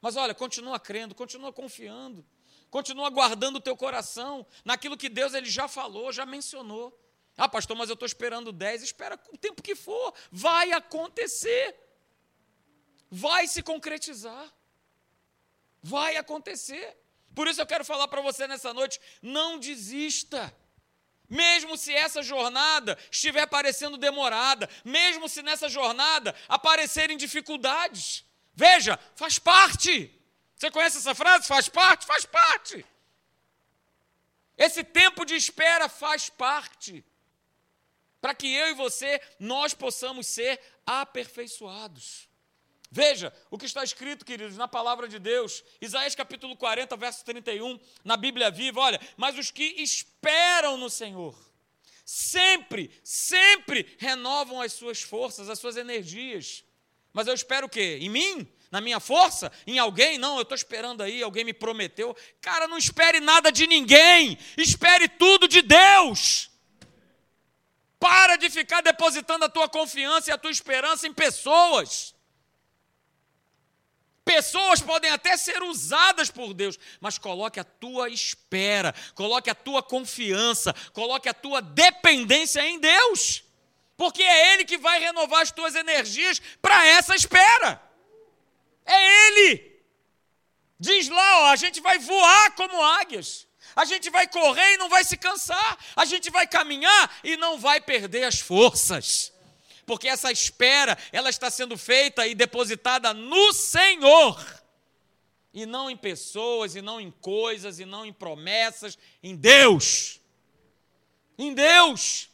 Mas 0.00 0.14
olha, 0.14 0.32
continua 0.32 0.78
crendo, 0.78 1.16
continua 1.16 1.52
confiando, 1.52 2.24
continua 2.70 3.10
guardando 3.10 3.56
o 3.56 3.60
teu 3.60 3.76
coração 3.76 4.46
naquilo 4.64 4.96
que 4.96 5.08
Deus 5.08 5.34
ele 5.34 5.50
já 5.50 5.66
falou, 5.66 6.12
já 6.12 6.24
mencionou. 6.24 6.96
Ah, 7.36 7.48
pastor, 7.48 7.76
mas 7.76 7.88
eu 7.88 7.94
estou 7.94 8.06
esperando 8.06 8.52
10, 8.52 8.84
espera 8.84 9.18
o 9.32 9.36
tempo 9.36 9.60
que 9.60 9.74
for, 9.74 10.14
vai 10.30 10.70
acontecer. 10.70 11.74
Vai 13.10 13.48
se 13.48 13.60
concretizar. 13.60 14.54
Vai 15.82 16.16
acontecer. 16.16 16.96
Por 17.38 17.46
isso 17.46 17.60
eu 17.60 17.66
quero 17.66 17.84
falar 17.84 18.08
para 18.08 18.20
você 18.20 18.48
nessa 18.48 18.74
noite: 18.74 19.00
não 19.22 19.60
desista. 19.60 20.52
Mesmo 21.30 21.76
se 21.76 21.94
essa 21.94 22.20
jornada 22.20 22.98
estiver 23.12 23.46
parecendo 23.46 23.96
demorada, 23.96 24.68
mesmo 24.84 25.28
se 25.28 25.40
nessa 25.40 25.68
jornada 25.68 26.34
aparecerem 26.48 27.16
dificuldades, 27.16 28.24
veja, 28.52 28.98
faz 29.14 29.38
parte. 29.38 30.12
Você 30.56 30.68
conhece 30.68 30.98
essa 30.98 31.14
frase? 31.14 31.46
Faz 31.46 31.68
parte? 31.68 32.06
Faz 32.06 32.24
parte. 32.24 32.84
Esse 34.56 34.82
tempo 34.82 35.24
de 35.24 35.36
espera 35.36 35.88
faz 35.88 36.28
parte. 36.28 37.04
Para 38.20 38.34
que 38.34 38.52
eu 38.52 38.70
e 38.70 38.74
você, 38.74 39.22
nós 39.38 39.72
possamos 39.72 40.26
ser 40.26 40.60
aperfeiçoados. 40.84 42.27
Veja 42.90 43.32
o 43.50 43.58
que 43.58 43.66
está 43.66 43.84
escrito, 43.84 44.24
queridos, 44.24 44.56
na 44.56 44.66
palavra 44.66 45.06
de 45.06 45.18
Deus, 45.18 45.62
Isaías 45.80 46.14
capítulo 46.14 46.56
40, 46.56 46.96
verso 46.96 47.24
31, 47.24 47.78
na 48.02 48.16
Bíblia 48.16 48.50
Viva, 48.50 48.80
olha, 48.80 49.00
mas 49.16 49.36
os 49.36 49.50
que 49.50 49.62
esperam 49.82 50.78
no 50.78 50.88
Senhor, 50.88 51.36
sempre, 52.04 52.90
sempre 53.04 53.94
renovam 53.98 54.62
as 54.62 54.72
suas 54.72 55.02
forças, 55.02 55.50
as 55.50 55.58
suas 55.58 55.76
energias. 55.76 56.64
Mas 57.12 57.26
eu 57.26 57.34
espero 57.34 57.66
o 57.66 57.70
quê? 57.70 57.98
Em 58.00 58.08
mim? 58.08 58.50
Na 58.70 58.80
minha 58.80 59.00
força? 59.00 59.52
Em 59.66 59.78
alguém? 59.78 60.16
Não, 60.16 60.36
eu 60.36 60.42
estou 60.42 60.56
esperando 60.56 61.02
aí, 61.02 61.22
alguém 61.22 61.44
me 61.44 61.52
prometeu. 61.52 62.16
Cara, 62.40 62.66
não 62.66 62.78
espere 62.78 63.20
nada 63.20 63.52
de 63.52 63.66
ninguém, 63.66 64.38
espere 64.56 65.08
tudo 65.08 65.46
de 65.46 65.60
Deus. 65.60 66.50
Para 67.98 68.36
de 68.36 68.48
ficar 68.48 68.80
depositando 68.80 69.44
a 69.44 69.48
tua 69.48 69.68
confiança 69.68 70.30
e 70.30 70.32
a 70.32 70.38
tua 70.38 70.50
esperança 70.50 71.06
em 71.06 71.12
pessoas. 71.12 72.14
Pessoas 74.28 74.82
podem 74.82 75.10
até 75.10 75.38
ser 75.38 75.62
usadas 75.62 76.30
por 76.30 76.52
Deus, 76.52 76.78
mas 77.00 77.16
coloque 77.16 77.58
a 77.58 77.64
tua 77.64 78.10
espera, 78.10 78.94
coloque 79.14 79.48
a 79.48 79.54
tua 79.54 79.82
confiança, 79.82 80.74
coloque 80.92 81.30
a 81.30 81.32
tua 81.32 81.62
dependência 81.62 82.60
em 82.60 82.78
Deus, 82.78 83.42
porque 83.96 84.22
é 84.22 84.52
Ele 84.52 84.66
que 84.66 84.76
vai 84.76 85.00
renovar 85.00 85.40
as 85.40 85.50
tuas 85.50 85.74
energias 85.74 86.42
para 86.60 86.86
essa 86.88 87.16
espera. 87.16 87.80
É 88.84 89.28
Ele. 89.28 89.80
Diz 90.78 91.08
lá, 91.08 91.44
ó, 91.44 91.46
a 91.46 91.56
gente 91.56 91.80
vai 91.80 91.98
voar 91.98 92.54
como 92.54 92.82
águias. 92.82 93.46
A 93.74 93.86
gente 93.86 94.10
vai 94.10 94.28
correr 94.28 94.74
e 94.74 94.76
não 94.76 94.90
vai 94.90 95.04
se 95.04 95.16
cansar. 95.16 95.78
A 95.96 96.04
gente 96.04 96.28
vai 96.28 96.46
caminhar 96.46 97.18
e 97.24 97.34
não 97.38 97.58
vai 97.58 97.80
perder 97.80 98.24
as 98.24 98.38
forças 98.38 99.32
porque 99.88 100.06
essa 100.06 100.30
espera, 100.30 100.98
ela 101.10 101.30
está 101.30 101.50
sendo 101.50 101.78
feita 101.78 102.26
e 102.26 102.34
depositada 102.34 103.14
no 103.14 103.54
Senhor. 103.54 104.62
E 105.52 105.64
não 105.64 105.90
em 105.90 105.96
pessoas, 105.96 106.76
e 106.76 106.82
não 106.82 107.00
em 107.00 107.10
coisas, 107.10 107.80
e 107.80 107.86
não 107.86 108.04
em 108.04 108.12
promessas, 108.12 108.98
em 109.22 109.34
Deus. 109.34 110.20
Em 111.38 111.54
Deus. 111.54 112.28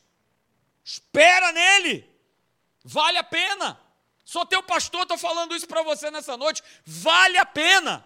Espera 0.82 1.52
nele. 1.52 2.10
Vale 2.82 3.18
a 3.18 3.24
pena. 3.24 3.80
Sou 4.24 4.44
teu 4.44 4.62
pastor, 4.62 5.02
estou 5.02 5.16
falando 5.16 5.54
isso 5.54 5.68
para 5.68 5.82
você 5.84 6.10
nessa 6.10 6.36
noite. 6.36 6.60
Vale 6.84 7.38
a 7.38 7.46
pena. 7.46 8.04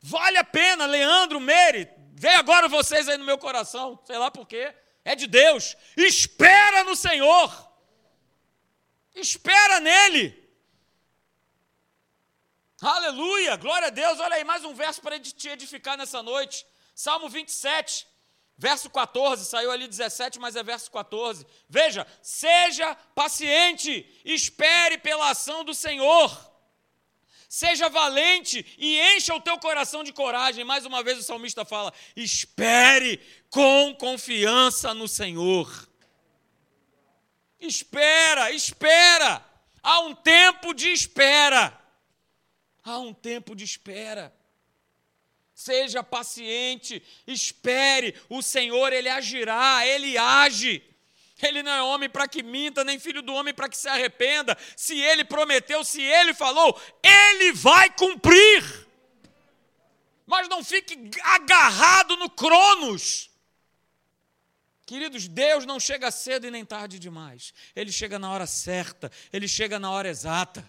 Vale 0.00 0.38
a 0.38 0.44
pena, 0.44 0.86
Leandro, 0.86 1.40
Meire. 1.40 1.90
Vem 2.12 2.36
agora 2.36 2.68
vocês 2.68 3.08
aí 3.08 3.18
no 3.18 3.24
meu 3.24 3.36
coração. 3.36 3.98
Sei 4.04 4.16
lá 4.16 4.30
por 4.30 4.46
quê. 4.46 4.72
É 5.04 5.16
de 5.16 5.26
Deus. 5.26 5.76
Espera 5.96 6.84
no 6.84 6.94
Senhor. 6.94 7.69
Espera 9.14 9.80
nele. 9.80 10.40
Aleluia, 12.80 13.56
glória 13.56 13.88
a 13.88 13.90
Deus. 13.90 14.18
Olha 14.20 14.36
aí, 14.36 14.44
mais 14.44 14.64
um 14.64 14.74
verso 14.74 15.02
para 15.02 15.18
te 15.20 15.48
edificar 15.48 15.98
nessa 15.98 16.22
noite. 16.22 16.66
Salmo 16.94 17.28
27, 17.28 18.06
verso 18.56 18.88
14. 18.88 19.44
Saiu 19.44 19.70
ali 19.70 19.86
17, 19.86 20.38
mas 20.38 20.56
é 20.56 20.62
verso 20.62 20.90
14. 20.90 21.46
Veja: 21.68 22.06
seja 22.22 22.94
paciente, 23.14 24.06
espere 24.24 24.96
pela 24.96 25.30
ação 25.30 25.62
do 25.62 25.74
Senhor. 25.74 26.50
Seja 27.50 27.88
valente 27.88 28.64
e 28.78 28.98
encha 29.16 29.34
o 29.34 29.40
teu 29.40 29.58
coração 29.58 30.04
de 30.04 30.12
coragem. 30.12 30.64
Mais 30.64 30.86
uma 30.86 31.02
vez 31.02 31.18
o 31.18 31.22
salmista 31.22 31.64
fala: 31.64 31.92
espere 32.16 33.20
com 33.50 33.94
confiança 33.94 34.94
no 34.94 35.08
Senhor. 35.08 35.89
Espera, 37.60 38.50
espera. 38.50 39.44
Há 39.82 40.00
um 40.00 40.14
tempo 40.14 40.72
de 40.72 40.90
espera. 40.92 41.78
Há 42.82 42.98
um 42.98 43.12
tempo 43.12 43.54
de 43.54 43.64
espera. 43.64 44.34
Seja 45.54 46.02
paciente, 46.02 47.02
espere, 47.26 48.14
o 48.30 48.40
Senhor 48.40 48.94
ele 48.94 49.10
agirá, 49.10 49.86
ele 49.86 50.16
age. 50.16 50.82
Ele 51.42 51.62
não 51.62 51.72
é 51.72 51.82
homem 51.82 52.08
para 52.08 52.28
que 52.28 52.42
minta, 52.42 52.84
nem 52.84 52.98
filho 52.98 53.22
do 53.22 53.32
homem 53.34 53.52
para 53.52 53.68
que 53.68 53.76
se 53.76 53.88
arrependa. 53.88 54.56
Se 54.76 54.98
ele 54.98 55.24
prometeu, 55.24 55.82
se 55.84 56.02
ele 56.02 56.34
falou, 56.34 56.78
ele 57.02 57.52
vai 57.52 57.90
cumprir. 57.90 58.88
Mas 60.26 60.48
não 60.48 60.62
fique 60.62 61.10
agarrado 61.22 62.16
no 62.16 62.28
Cronos. 62.30 63.29
Queridos, 64.90 65.28
Deus 65.28 65.64
não 65.64 65.78
chega 65.78 66.10
cedo 66.10 66.48
e 66.48 66.50
nem 66.50 66.64
tarde 66.64 66.98
demais. 66.98 67.54
Ele 67.76 67.92
chega 67.92 68.18
na 68.18 68.28
hora 68.28 68.44
certa, 68.44 69.08
ele 69.32 69.46
chega 69.46 69.78
na 69.78 69.88
hora 69.88 70.08
exata. 70.08 70.68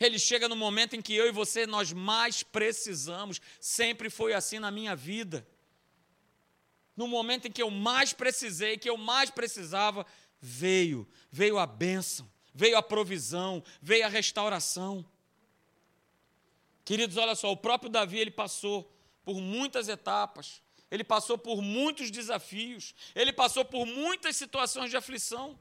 Ele 0.00 0.18
chega 0.18 0.48
no 0.48 0.56
momento 0.56 0.96
em 0.96 1.00
que 1.00 1.14
eu 1.14 1.28
e 1.28 1.30
você 1.30 1.64
nós 1.64 1.92
mais 1.92 2.42
precisamos. 2.42 3.40
Sempre 3.60 4.10
foi 4.10 4.34
assim 4.34 4.58
na 4.58 4.72
minha 4.72 4.96
vida. 4.96 5.46
No 6.96 7.06
momento 7.06 7.46
em 7.46 7.52
que 7.52 7.62
eu 7.62 7.70
mais 7.70 8.12
precisei, 8.12 8.76
que 8.76 8.90
eu 8.90 8.96
mais 8.96 9.30
precisava, 9.30 10.04
veio, 10.40 11.08
veio 11.30 11.56
a 11.56 11.66
bênção, 11.66 12.28
veio 12.52 12.76
a 12.76 12.82
provisão, 12.82 13.62
veio 13.80 14.06
a 14.06 14.08
restauração. 14.08 15.08
Queridos, 16.84 17.16
olha 17.16 17.36
só, 17.36 17.52
o 17.52 17.56
próprio 17.56 17.92
Davi 17.92 18.18
ele 18.18 18.32
passou 18.32 18.92
por 19.24 19.40
muitas 19.40 19.86
etapas, 19.86 20.60
ele 20.90 21.04
passou 21.04 21.36
por 21.36 21.60
muitos 21.60 22.10
desafios, 22.10 22.94
ele 23.14 23.32
passou 23.32 23.64
por 23.64 23.84
muitas 23.84 24.36
situações 24.36 24.90
de 24.90 24.96
aflição 24.96 25.58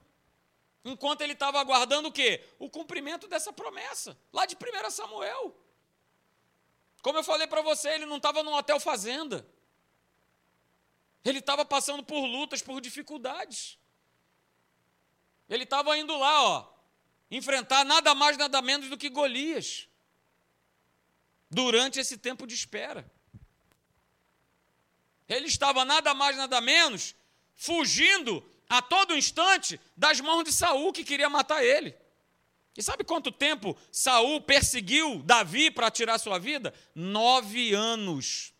enquanto 0.84 1.22
ele 1.22 1.34
estava 1.34 1.60
aguardando 1.60 2.08
o 2.08 2.12
quê? 2.12 2.44
O 2.58 2.70
cumprimento 2.70 3.28
dessa 3.28 3.52
promessa, 3.52 4.18
lá 4.32 4.46
de 4.46 4.56
1 4.56 4.90
Samuel. 4.90 5.56
Como 7.02 7.18
eu 7.18 7.24
falei 7.24 7.48
para 7.48 7.62
você, 7.62 7.90
ele 7.90 8.06
não 8.06 8.18
estava 8.18 8.42
num 8.42 8.54
hotel 8.54 8.80
fazenda. 8.80 9.46
Ele 11.24 11.40
estava 11.40 11.66
passando 11.66 12.04
por 12.04 12.26
lutas, 12.26 12.62
por 12.62 12.80
dificuldades. 12.80 13.78
Ele 15.50 15.64
estava 15.64 15.98
indo 15.98 16.18
lá, 16.18 16.44
ó, 16.44 16.74
enfrentar 17.30 17.84
nada 17.84 18.16
mais, 18.16 18.38
nada 18.38 18.62
menos 18.62 18.90
do 18.90 18.98
que 18.98 19.10
Golias. 19.10 19.88
Durante 21.50 22.00
esse 22.00 22.18
tempo 22.18 22.46
de 22.46 22.56
espera. 22.56 23.10
Ele 25.28 25.48
estava 25.48 25.84
nada 25.84 26.14
mais, 26.14 26.38
nada 26.38 26.62
menos 26.62 27.16
fugindo 27.58 28.44
a 28.70 28.82
todo 28.82 29.18
instante 29.18 29.80
das 29.96 30.22
mãos 30.22 30.44
de 30.44 30.54
Saul 30.54 30.94
que 30.94 31.04
queria 31.04 31.30
matar 31.30 31.64
ele. 31.64 31.96
E 32.78 32.84
sabe 32.84 33.04
quanto 33.04 33.32
tempo 33.32 33.76
Saul 33.92 34.40
perseguiu 34.40 35.24
Davi 35.24 35.72
para 35.72 35.90
tirar 35.90 36.20
sua 36.20 36.38
vida? 36.38 36.74
Nove 36.94 37.74
anos. 37.74 38.54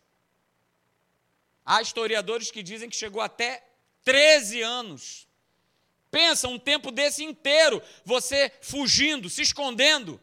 Há 1.64 1.80
historiadores 1.80 2.50
que 2.50 2.62
dizem 2.62 2.90
que 2.90 2.96
chegou 2.96 3.22
até 3.22 3.64
13 4.04 4.60
anos. 4.62 5.28
Pensa 6.10 6.48
um 6.48 6.58
tempo 6.58 6.90
desse 6.90 7.22
inteiro, 7.22 7.82
você 8.04 8.50
fugindo, 8.60 9.30
se 9.30 9.42
escondendo. 9.42 10.20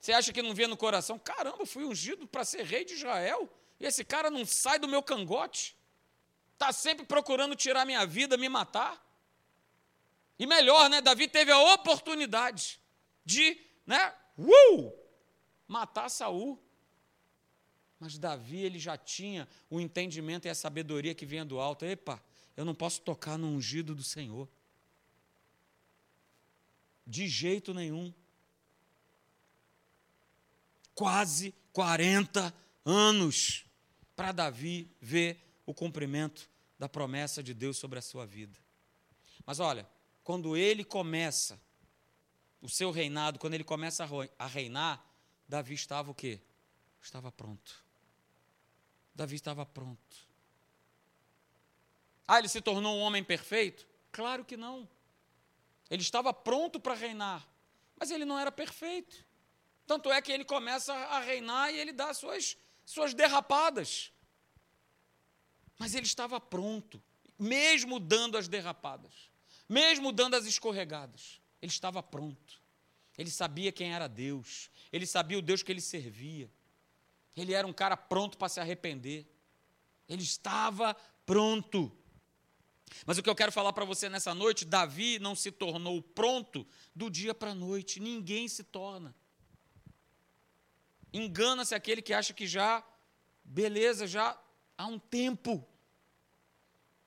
Você 0.00 0.12
acha 0.12 0.32
que 0.32 0.42
não 0.42 0.54
vê 0.54 0.66
no 0.66 0.76
coração? 0.76 1.18
Caramba, 1.18 1.66
fui 1.66 1.84
ungido 1.84 2.26
para 2.26 2.44
ser 2.44 2.64
rei 2.64 2.84
de 2.84 2.94
Israel. 2.94 3.48
E 3.78 3.86
esse 3.86 4.04
cara 4.04 4.30
não 4.30 4.44
sai 4.46 4.78
do 4.78 4.88
meu 4.88 5.02
cangote. 5.02 5.76
Está 6.54 6.72
sempre 6.72 7.04
procurando 7.04 7.54
tirar 7.54 7.84
minha 7.84 8.06
vida, 8.06 8.36
me 8.36 8.48
matar. 8.48 9.04
E 10.38 10.46
melhor, 10.46 10.88
né? 10.88 11.00
Davi 11.00 11.28
teve 11.28 11.50
a 11.50 11.74
oportunidade 11.74 12.80
de, 13.24 13.58
né? 13.86 14.14
Uh, 14.38 14.92
matar 15.68 16.08
Saul. 16.08 16.62
Mas 17.98 18.18
Davi, 18.18 18.60
ele 18.60 18.78
já 18.78 18.96
tinha 18.96 19.48
o 19.70 19.80
entendimento 19.80 20.46
e 20.46 20.50
a 20.50 20.54
sabedoria 20.54 21.14
que 21.14 21.26
vinha 21.26 21.44
do 21.44 21.58
alto. 21.58 21.84
Epa, 21.84 22.22
eu 22.56 22.64
não 22.64 22.74
posso 22.74 23.00
tocar 23.02 23.38
no 23.38 23.48
ungido 23.48 23.94
do 23.94 24.02
Senhor. 24.02 24.48
De 27.06 27.28
jeito 27.28 27.72
nenhum. 27.72 28.12
Quase 30.94 31.54
40 31.72 32.54
anos 32.84 33.65
para 34.16 34.32
Davi 34.32 34.90
ver 35.00 35.38
o 35.66 35.74
cumprimento 35.74 36.50
da 36.78 36.88
promessa 36.88 37.42
de 37.42 37.54
Deus 37.54 37.76
sobre 37.76 37.98
a 37.98 38.02
sua 38.02 38.26
vida. 38.26 38.58
Mas 39.44 39.60
olha, 39.60 39.86
quando 40.24 40.56
ele 40.56 40.82
começa 40.82 41.60
o 42.60 42.68
seu 42.68 42.90
reinado, 42.90 43.38
quando 43.38 43.54
ele 43.54 43.62
começa 43.62 44.08
a 44.38 44.46
reinar, 44.46 45.04
Davi 45.46 45.74
estava 45.74 46.10
o 46.10 46.14
quê? 46.14 46.40
Estava 47.00 47.30
pronto. 47.30 47.84
Davi 49.14 49.36
estava 49.36 49.64
pronto. 49.64 50.26
Ah, 52.26 52.38
ele 52.38 52.48
se 52.48 52.60
tornou 52.60 52.96
um 52.96 53.00
homem 53.00 53.22
perfeito? 53.22 53.86
Claro 54.10 54.44
que 54.44 54.56
não. 54.56 54.88
Ele 55.88 56.02
estava 56.02 56.32
pronto 56.34 56.80
para 56.80 56.94
reinar, 56.94 57.46
mas 57.96 58.10
ele 58.10 58.24
não 58.24 58.38
era 58.38 58.50
perfeito. 58.50 59.24
Tanto 59.86 60.10
é 60.10 60.20
que 60.20 60.32
ele 60.32 60.44
começa 60.44 60.92
a 60.92 61.20
reinar 61.20 61.72
e 61.72 61.78
ele 61.78 61.92
dá 61.92 62.12
suas, 62.12 62.56
suas 62.86 63.12
derrapadas. 63.12 64.12
Mas 65.78 65.94
ele 65.94 66.06
estava 66.06 66.40
pronto, 66.40 67.02
mesmo 67.38 68.00
dando 68.00 68.38
as 68.38 68.48
derrapadas, 68.48 69.12
mesmo 69.68 70.10
dando 70.12 70.36
as 70.36 70.46
escorregadas. 70.46 71.38
Ele 71.60 71.70
estava 71.70 72.02
pronto. 72.02 72.62
Ele 73.18 73.30
sabia 73.30 73.72
quem 73.72 73.92
era 73.92 74.08
Deus, 74.08 74.70
ele 74.92 75.06
sabia 75.06 75.38
o 75.38 75.42
Deus 75.42 75.62
que 75.62 75.72
ele 75.72 75.80
servia. 75.80 76.50
Ele 77.36 77.52
era 77.52 77.66
um 77.66 77.72
cara 77.72 77.96
pronto 77.96 78.38
para 78.38 78.48
se 78.48 78.60
arrepender. 78.60 79.26
Ele 80.08 80.22
estava 80.22 80.94
pronto. 81.26 81.92
Mas 83.04 83.18
o 83.18 83.22
que 83.22 83.28
eu 83.28 83.34
quero 83.34 83.52
falar 83.52 83.72
para 83.74 83.84
você 83.84 84.08
nessa 84.08 84.34
noite, 84.34 84.64
Davi 84.64 85.18
não 85.18 85.34
se 85.34 85.50
tornou 85.50 86.00
pronto 86.00 86.66
do 86.94 87.10
dia 87.10 87.34
para 87.34 87.50
a 87.50 87.54
noite. 87.54 88.00
Ninguém 88.00 88.48
se 88.48 88.64
torna. 88.64 89.14
Engana-se 91.12 91.74
aquele 91.74 92.02
que 92.02 92.12
acha 92.12 92.32
que 92.32 92.46
já, 92.46 92.84
beleza, 93.44 94.06
já 94.06 94.38
há 94.76 94.86
um 94.86 94.98
tempo. 94.98 95.66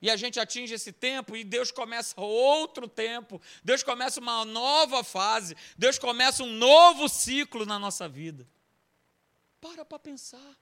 E 0.02 0.10
a 0.10 0.16
gente 0.16 0.40
atinge 0.40 0.72
esse 0.72 0.92
tempo 0.92 1.36
e 1.36 1.44
Deus 1.44 1.70
começa 1.70 2.18
outro 2.18 2.88
tempo, 2.88 3.40
Deus 3.62 3.82
começa 3.82 4.18
uma 4.18 4.44
nova 4.46 5.04
fase, 5.04 5.54
Deus 5.76 5.98
começa 5.98 6.42
um 6.42 6.52
novo 6.52 7.08
ciclo 7.08 7.66
na 7.66 7.78
nossa 7.78 8.08
vida. 8.08 8.48
Para 9.60 9.84
para 9.84 9.98
pensar. 9.98 10.56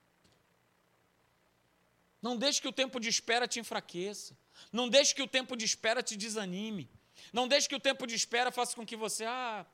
Não 2.21 2.37
deixe 2.37 2.61
que 2.61 2.67
o 2.67 2.73
tempo 2.73 2.99
de 2.99 3.09
espera 3.09 3.47
te 3.47 3.61
enfraqueça. 3.61 4.37
Não 4.73 4.89
deixe 4.89 5.15
que 5.15 5.23
o 5.23 5.29
tempo 5.29 5.57
de 5.57 5.65
espera 5.65 6.03
te 6.03 6.17
desanime. 6.17 6.91
Não 7.33 7.47
deixe 7.47 7.69
que 7.69 7.77
o 7.77 7.81
tempo 7.81 8.09
de 8.09 8.17
espera 8.17 8.51
faça 8.51 8.75
com 8.75 8.85
que 8.85 8.97
você, 8.97 9.25
ah, 9.25 9.65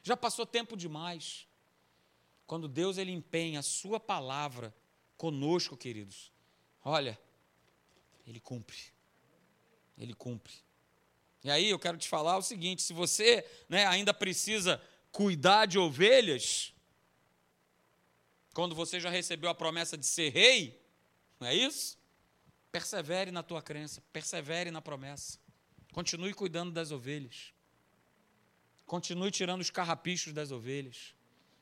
já 0.00 0.16
passou 0.16 0.46
tempo 0.46 0.76
demais. 0.76 1.47
Quando 2.48 2.66
Deus 2.66 2.98
ele 2.98 3.12
empenha 3.12 3.60
a 3.60 3.62
sua 3.62 4.00
palavra 4.00 4.74
conosco, 5.16 5.76
queridos, 5.76 6.32
Olha, 6.84 7.18
ele 8.26 8.40
cumpre. 8.40 8.78
Ele 9.98 10.14
cumpre. 10.14 10.54
E 11.44 11.50
aí 11.50 11.68
eu 11.68 11.78
quero 11.78 11.98
te 11.98 12.08
falar 12.08 12.38
o 12.38 12.42
seguinte: 12.42 12.80
se 12.80 12.94
você 12.94 13.44
né, 13.68 13.86
ainda 13.86 14.14
precisa 14.14 14.82
cuidar 15.12 15.66
de 15.66 15.78
ovelhas, 15.78 16.72
quando 18.54 18.74
você 18.74 18.98
já 18.98 19.10
recebeu 19.10 19.50
a 19.50 19.54
promessa 19.54 19.98
de 19.98 20.06
ser 20.06 20.30
rei, 20.30 20.82
não 21.38 21.46
é 21.46 21.54
isso? 21.54 21.98
Persevere 22.72 23.30
na 23.30 23.42
tua 23.42 23.60
crença, 23.60 24.02
persevere 24.12 24.70
na 24.70 24.80
promessa. 24.80 25.38
Continue 25.92 26.32
cuidando 26.32 26.72
das 26.72 26.90
ovelhas. 26.90 27.52
Continue 28.86 29.30
tirando 29.30 29.60
os 29.60 29.68
carrapichos 29.68 30.32
das 30.32 30.50
ovelhas. 30.50 31.14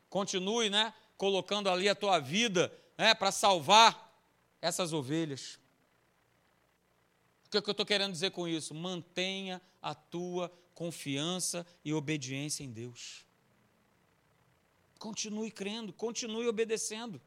Continue, 0.09 0.71
né, 0.71 0.93
colocando 1.17 1.69
ali 1.69 1.89
a 1.89 1.95
tua 1.95 2.19
vida, 2.19 2.73
né, 2.97 3.15
para 3.15 3.33
salvar 3.33 4.07
essas 4.61 4.93
ovelhas. 4.93 5.59
O 7.47 7.51
que, 7.51 7.59
é 7.59 7.63
que 7.63 7.69
eu 7.69 7.73
estou 7.73 7.87
querendo 7.87 8.13
dizer 8.13 8.31
com 8.31 8.49
isso? 8.49 8.75
Mantenha 8.75 9.63
a 9.81 9.95
tua 9.95 10.53
confiança 10.75 11.67
e 11.85 11.95
obediência 11.95 12.65
em 12.65 12.71
Deus. 12.71 13.25
Continue 14.99 15.51
crendo, 15.51 15.93
continue 15.93 16.49
obedecendo. 16.49 17.21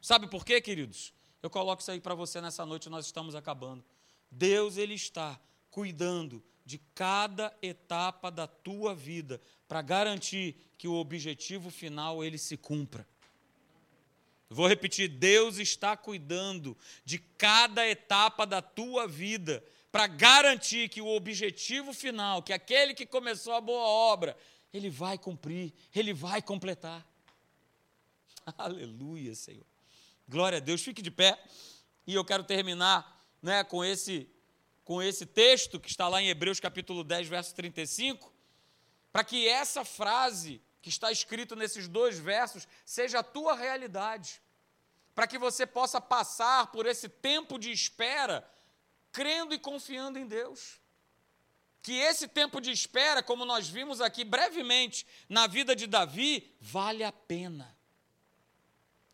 Sabe 0.00 0.28
por 0.28 0.44
quê, 0.44 0.60
queridos? 0.60 1.12
Eu 1.42 1.50
coloco 1.50 1.82
isso 1.82 1.90
aí 1.90 2.00
para 2.00 2.14
você 2.14 2.40
nessa 2.40 2.64
noite, 2.64 2.88
nós 2.88 3.06
estamos 3.06 3.34
acabando. 3.34 3.84
Deus, 4.30 4.76
Ele 4.76 4.94
está 4.94 5.40
cuidando 5.70 6.42
de 6.68 6.76
cada 6.94 7.56
etapa 7.62 8.30
da 8.30 8.46
tua 8.46 8.94
vida 8.94 9.40
para 9.66 9.80
garantir 9.80 10.54
que 10.76 10.86
o 10.86 10.92
objetivo 10.92 11.70
final 11.70 12.22
ele 12.22 12.36
se 12.36 12.58
cumpra. 12.58 13.08
Vou 14.50 14.68
repetir: 14.68 15.08
Deus 15.08 15.56
está 15.56 15.96
cuidando 15.96 16.76
de 17.06 17.20
cada 17.38 17.88
etapa 17.88 18.44
da 18.44 18.60
tua 18.60 19.08
vida 19.08 19.64
para 19.90 20.06
garantir 20.06 20.90
que 20.90 21.00
o 21.00 21.06
objetivo 21.06 21.94
final, 21.94 22.42
que 22.42 22.52
aquele 22.52 22.92
que 22.92 23.06
começou 23.06 23.54
a 23.54 23.62
boa 23.62 23.86
obra, 23.86 24.36
ele 24.70 24.90
vai 24.90 25.16
cumprir, 25.16 25.72
ele 25.94 26.12
vai 26.12 26.42
completar. 26.42 27.02
Aleluia, 28.58 29.34
Senhor. 29.34 29.64
Glória 30.28 30.58
a 30.58 30.60
Deus. 30.60 30.82
Fique 30.82 31.00
de 31.00 31.10
pé. 31.10 31.42
E 32.06 32.12
eu 32.12 32.26
quero 32.26 32.44
terminar 32.44 33.26
né, 33.40 33.64
com 33.64 33.82
esse 33.82 34.28
com 34.88 35.02
esse 35.02 35.26
texto 35.26 35.78
que 35.78 35.90
está 35.90 36.08
lá 36.08 36.22
em 36.22 36.30
Hebreus 36.30 36.58
capítulo 36.58 37.04
10, 37.04 37.28
verso 37.28 37.54
35, 37.54 38.32
para 39.12 39.22
que 39.22 39.46
essa 39.46 39.84
frase 39.84 40.62
que 40.80 40.88
está 40.88 41.12
escrito 41.12 41.54
nesses 41.54 41.86
dois 41.86 42.18
versos 42.18 42.66
seja 42.86 43.18
a 43.18 43.22
tua 43.22 43.54
realidade, 43.54 44.40
para 45.14 45.26
que 45.26 45.36
você 45.36 45.66
possa 45.66 46.00
passar 46.00 46.72
por 46.72 46.86
esse 46.86 47.06
tempo 47.06 47.58
de 47.58 47.70
espera 47.70 48.50
crendo 49.12 49.52
e 49.52 49.58
confiando 49.58 50.18
em 50.18 50.26
Deus. 50.26 50.80
Que 51.82 51.92
esse 51.98 52.26
tempo 52.26 52.58
de 52.58 52.70
espera, 52.70 53.22
como 53.22 53.44
nós 53.44 53.68
vimos 53.68 54.00
aqui 54.00 54.24
brevemente 54.24 55.06
na 55.28 55.46
vida 55.46 55.76
de 55.76 55.86
Davi, 55.86 56.56
vale 56.58 57.04
a 57.04 57.12
pena. 57.12 57.76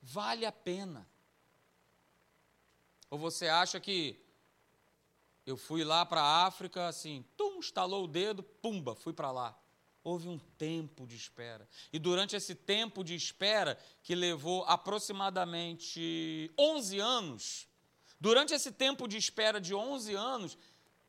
Vale 0.01 0.47
a 0.47 0.53
pena. 0.53 1.05
Ou 3.11 3.18
você 3.18 3.49
acha 3.49 3.81
que 3.81 4.24
eu 5.47 5.57
fui 5.57 5.84
lá 5.84 6.07
para 6.07 6.22
a 6.22 6.47
África, 6.47 6.88
assim, 6.88 7.24
tum, 7.36 7.61
estalou 7.61 8.05
o 8.05 8.09
dedo, 8.09 8.42
pumba, 8.42 8.95
fui 8.95 9.12
para 9.12 9.30
lá. 9.30 9.59
Houve 10.03 10.28
um 10.28 10.38
tempo 10.38 11.07
de 11.07 11.16
espera. 11.16 11.68
E 11.92 11.99
durante 11.99 12.36
esse 12.36 12.55
tempo 12.55 13.03
de 13.05 13.14
espera, 13.14 13.78
que 14.03 14.14
levou 14.14 14.64
aproximadamente 14.64 16.53
11 16.59 16.99
anos, 16.99 17.68
durante 18.20 18.55
esse 18.55 18.70
tempo 18.72 19.07
de 19.07 19.16
espera 19.16 19.61
de 19.61 19.74
11 19.74 20.14
anos, 20.14 20.59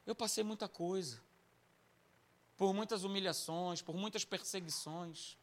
eu 0.05 0.15
passei 0.15 0.43
muita 0.43 0.67
coisa. 0.67 1.21
Por 2.57 2.73
muitas 2.73 3.03
humilhações, 3.03 3.81
por 3.81 3.95
muitas 3.95 4.23
perseguições. 4.23 5.37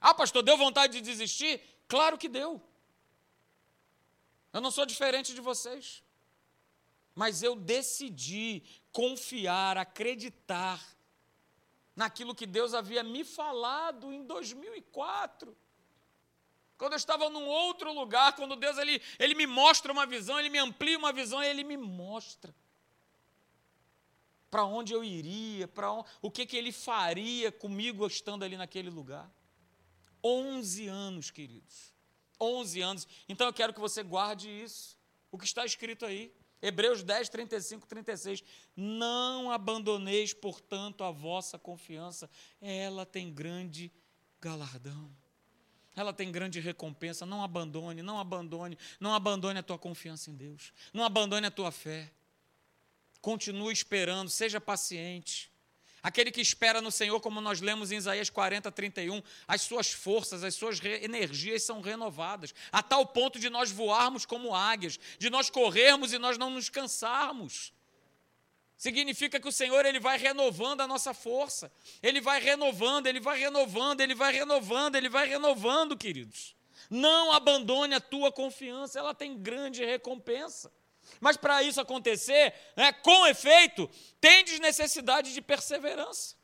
Ah, 0.00 0.14
pastor, 0.14 0.42
deu 0.42 0.56
vontade 0.56 0.94
de 0.94 1.00
desistir? 1.00 1.60
Claro 1.86 2.18
que 2.18 2.28
deu. 2.28 2.60
Eu 4.52 4.60
não 4.60 4.70
sou 4.70 4.86
diferente 4.86 5.34
de 5.34 5.40
vocês 5.40 6.02
mas 7.18 7.42
eu 7.42 7.56
decidi 7.56 8.62
confiar, 8.92 9.76
acreditar 9.76 10.80
naquilo 11.96 12.32
que 12.32 12.46
Deus 12.46 12.74
havia 12.74 13.02
me 13.02 13.24
falado 13.24 14.12
em 14.12 14.22
2004. 14.24 15.56
Quando 16.76 16.92
eu 16.92 16.96
estava 16.96 17.28
num 17.28 17.48
outro 17.48 17.92
lugar, 17.92 18.36
quando 18.36 18.54
Deus 18.54 18.78
ele, 18.78 19.02
ele 19.18 19.34
me 19.34 19.48
mostra 19.48 19.90
uma 19.90 20.06
visão, 20.06 20.38
ele 20.38 20.48
me 20.48 20.60
amplia 20.60 20.96
uma 20.96 21.12
visão, 21.12 21.42
ele 21.42 21.64
me 21.64 21.76
mostra 21.76 22.54
para 24.48 24.62
onde 24.64 24.92
eu 24.92 25.02
iria, 25.02 25.66
para 25.66 25.90
o 26.22 26.30
que, 26.30 26.46
que 26.46 26.56
ele 26.56 26.70
faria 26.70 27.50
comigo 27.50 28.06
estando 28.06 28.44
ali 28.44 28.56
naquele 28.56 28.90
lugar. 28.90 29.28
11 30.22 30.86
anos, 30.86 31.32
queridos. 31.32 31.92
11 32.40 32.80
anos. 32.80 33.08
Então 33.28 33.48
eu 33.48 33.52
quero 33.52 33.74
que 33.74 33.80
você 33.80 34.04
guarde 34.04 34.48
isso, 34.48 34.96
o 35.32 35.36
que 35.36 35.46
está 35.46 35.66
escrito 35.66 36.06
aí. 36.06 36.32
Hebreus 36.60 37.02
10, 37.02 37.28
35, 37.28 37.86
36. 37.86 38.42
Não 38.76 39.50
abandoneis, 39.50 40.32
portanto, 40.34 41.04
a 41.04 41.10
vossa 41.10 41.58
confiança, 41.58 42.28
ela 42.60 43.06
tem 43.06 43.32
grande 43.32 43.92
galardão. 44.40 45.10
Ela 45.94 46.12
tem 46.12 46.30
grande 46.30 46.60
recompensa. 46.60 47.26
Não 47.26 47.42
abandone, 47.42 48.02
não 48.02 48.18
abandone, 48.18 48.78
não 49.00 49.14
abandone 49.14 49.58
a 49.58 49.62
tua 49.62 49.78
confiança 49.78 50.30
em 50.30 50.36
Deus. 50.36 50.72
Não 50.92 51.04
abandone 51.04 51.46
a 51.46 51.50
tua 51.50 51.72
fé. 51.72 52.10
Continue 53.20 53.72
esperando, 53.72 54.30
seja 54.30 54.60
paciente. 54.60 55.50
Aquele 56.02 56.30
que 56.30 56.40
espera 56.40 56.80
no 56.80 56.90
Senhor, 56.90 57.20
como 57.20 57.40
nós 57.40 57.60
lemos 57.60 57.90
em 57.90 57.96
Isaías 57.96 58.30
40, 58.30 58.70
31, 58.70 59.22
as 59.46 59.62
suas 59.62 59.92
forças, 59.92 60.44
as 60.44 60.54
suas 60.54 60.80
energias 60.84 61.62
são 61.62 61.80
renovadas, 61.80 62.54
a 62.70 62.82
tal 62.82 63.04
ponto 63.06 63.38
de 63.38 63.50
nós 63.50 63.70
voarmos 63.70 64.24
como 64.24 64.54
águias, 64.54 64.98
de 65.18 65.28
nós 65.28 65.50
corrermos 65.50 66.12
e 66.12 66.18
nós 66.18 66.38
não 66.38 66.50
nos 66.50 66.68
cansarmos. 66.68 67.72
Significa 68.76 69.40
que 69.40 69.48
o 69.48 69.52
Senhor 69.52 69.84
ele 69.84 69.98
vai 69.98 70.16
renovando 70.16 70.82
a 70.82 70.86
nossa 70.86 71.12
força, 71.12 71.70
ele 72.00 72.20
vai 72.20 72.40
renovando, 72.40 73.08
ele 73.08 73.18
vai 73.18 73.36
renovando, 73.36 74.00
ele 74.00 74.14
vai 74.14 74.32
renovando, 74.32 74.94
ele 74.94 75.08
vai 75.08 75.26
renovando, 75.26 75.96
queridos. 75.96 76.54
Não 76.88 77.32
abandone 77.32 77.94
a 77.94 78.00
tua 78.00 78.30
confiança, 78.30 78.98
ela 78.98 79.12
tem 79.12 79.36
grande 79.36 79.84
recompensa. 79.84 80.72
Mas 81.20 81.36
para 81.36 81.62
isso 81.62 81.80
acontecer, 81.80 82.54
né, 82.76 82.92
com 82.92 83.26
efeito, 83.26 83.88
tendes 84.20 84.60
necessidade 84.60 85.32
de 85.32 85.40
perseverança. 85.40 86.36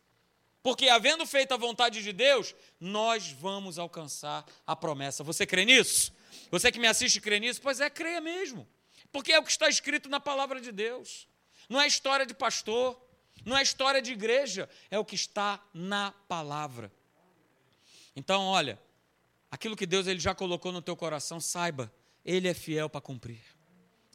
Porque, 0.63 0.89
havendo 0.89 1.27
feito 1.27 1.53
a 1.53 1.59
vontade 1.59 2.03
de 2.03 2.13
Deus, 2.13 2.55
nós 2.81 3.31
vamos 3.31 3.79
alcançar 3.79 4.47
a 4.67 4.75
promessa. 4.75 5.23
Você 5.23 5.47
crê 5.47 5.65
nisso? 5.65 6.11
Você 6.51 6.73
que 6.73 6.79
me 6.79 6.87
assiste 6.87 7.21
crê 7.21 7.39
nisso? 7.39 7.61
Pois 7.61 7.81
é, 7.81 7.91
creia 7.91 8.21
mesmo. 8.21 8.67
Porque 9.13 9.33
é 9.33 9.39
o 9.39 9.43
que 9.43 9.51
está 9.51 9.69
escrito 9.69 10.09
na 10.09 10.19
palavra 10.19 10.61
de 10.61 10.73
Deus. 10.73 11.29
Não 11.69 11.81
é 11.81 11.87
história 11.87 12.25
de 12.25 12.33
pastor, 12.33 12.99
não 13.45 13.57
é 13.57 13.63
história 13.63 14.01
de 14.01 14.13
igreja, 14.13 14.69
é 14.91 14.99
o 14.99 15.05
que 15.05 15.15
está 15.15 15.63
na 15.75 16.13
palavra. 16.27 16.91
Então, 18.17 18.45
olha, 18.45 18.81
aquilo 19.51 19.77
que 19.77 19.87
Deus 19.87 20.07
ele 20.07 20.19
já 20.19 20.35
colocou 20.35 20.73
no 20.73 20.81
teu 20.81 20.97
coração, 20.97 21.41
saiba, 21.41 21.93
ele 22.25 22.49
é 22.49 22.55
fiel 22.55 22.89
para 22.89 23.03
cumprir 23.03 23.54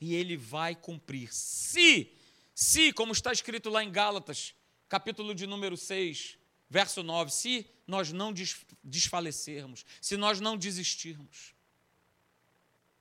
e 0.02 0.16
ele 0.16 0.38
vai 0.38 0.76
cumprir. 0.76 1.34
Se, 1.34 2.14
se, 2.54 2.94
como 2.94 3.12
está 3.12 3.32
escrito 3.32 3.70
lá 3.70 3.84
em 3.84 3.92
Gálatas, 3.92 4.54
capítulo 4.88 5.36
de 5.36 5.46
número 5.46 5.76
6, 5.76 6.38
verso 6.70 7.04
9, 7.04 7.32
se 7.32 7.66
nós 7.86 8.12
não 8.12 8.34
desfalecermos, 8.84 9.86
se 10.02 10.16
nós 10.16 10.40
não 10.40 10.58
desistirmos. 10.58 11.54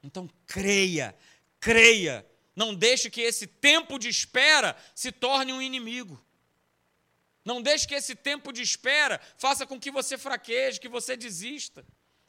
Então 0.03 0.29
creia, 0.47 1.17
creia, 1.61 2.27
não 2.55 2.75
deixe 2.75 3.11
que 3.11 3.21
esse 3.21 3.47
tempo 3.47 3.99
de 3.99 4.09
espera 4.09 4.77
se 4.95 5.13
torne 5.13 5.53
um 5.53 5.63
inimigo. 5.63 6.23
Não 7.45 7.63
deixe 7.63 7.87
que 7.87 7.95
esse 7.95 8.15
tempo 8.15 8.53
de 8.53 8.63
espera 8.63 9.21
faça 9.39 9.67
com 9.67 9.79
que 9.79 9.91
você 9.91 10.19
fraqueje, 10.19 10.81
que 10.81 10.89
você 10.89 11.17
desista. 11.17 11.85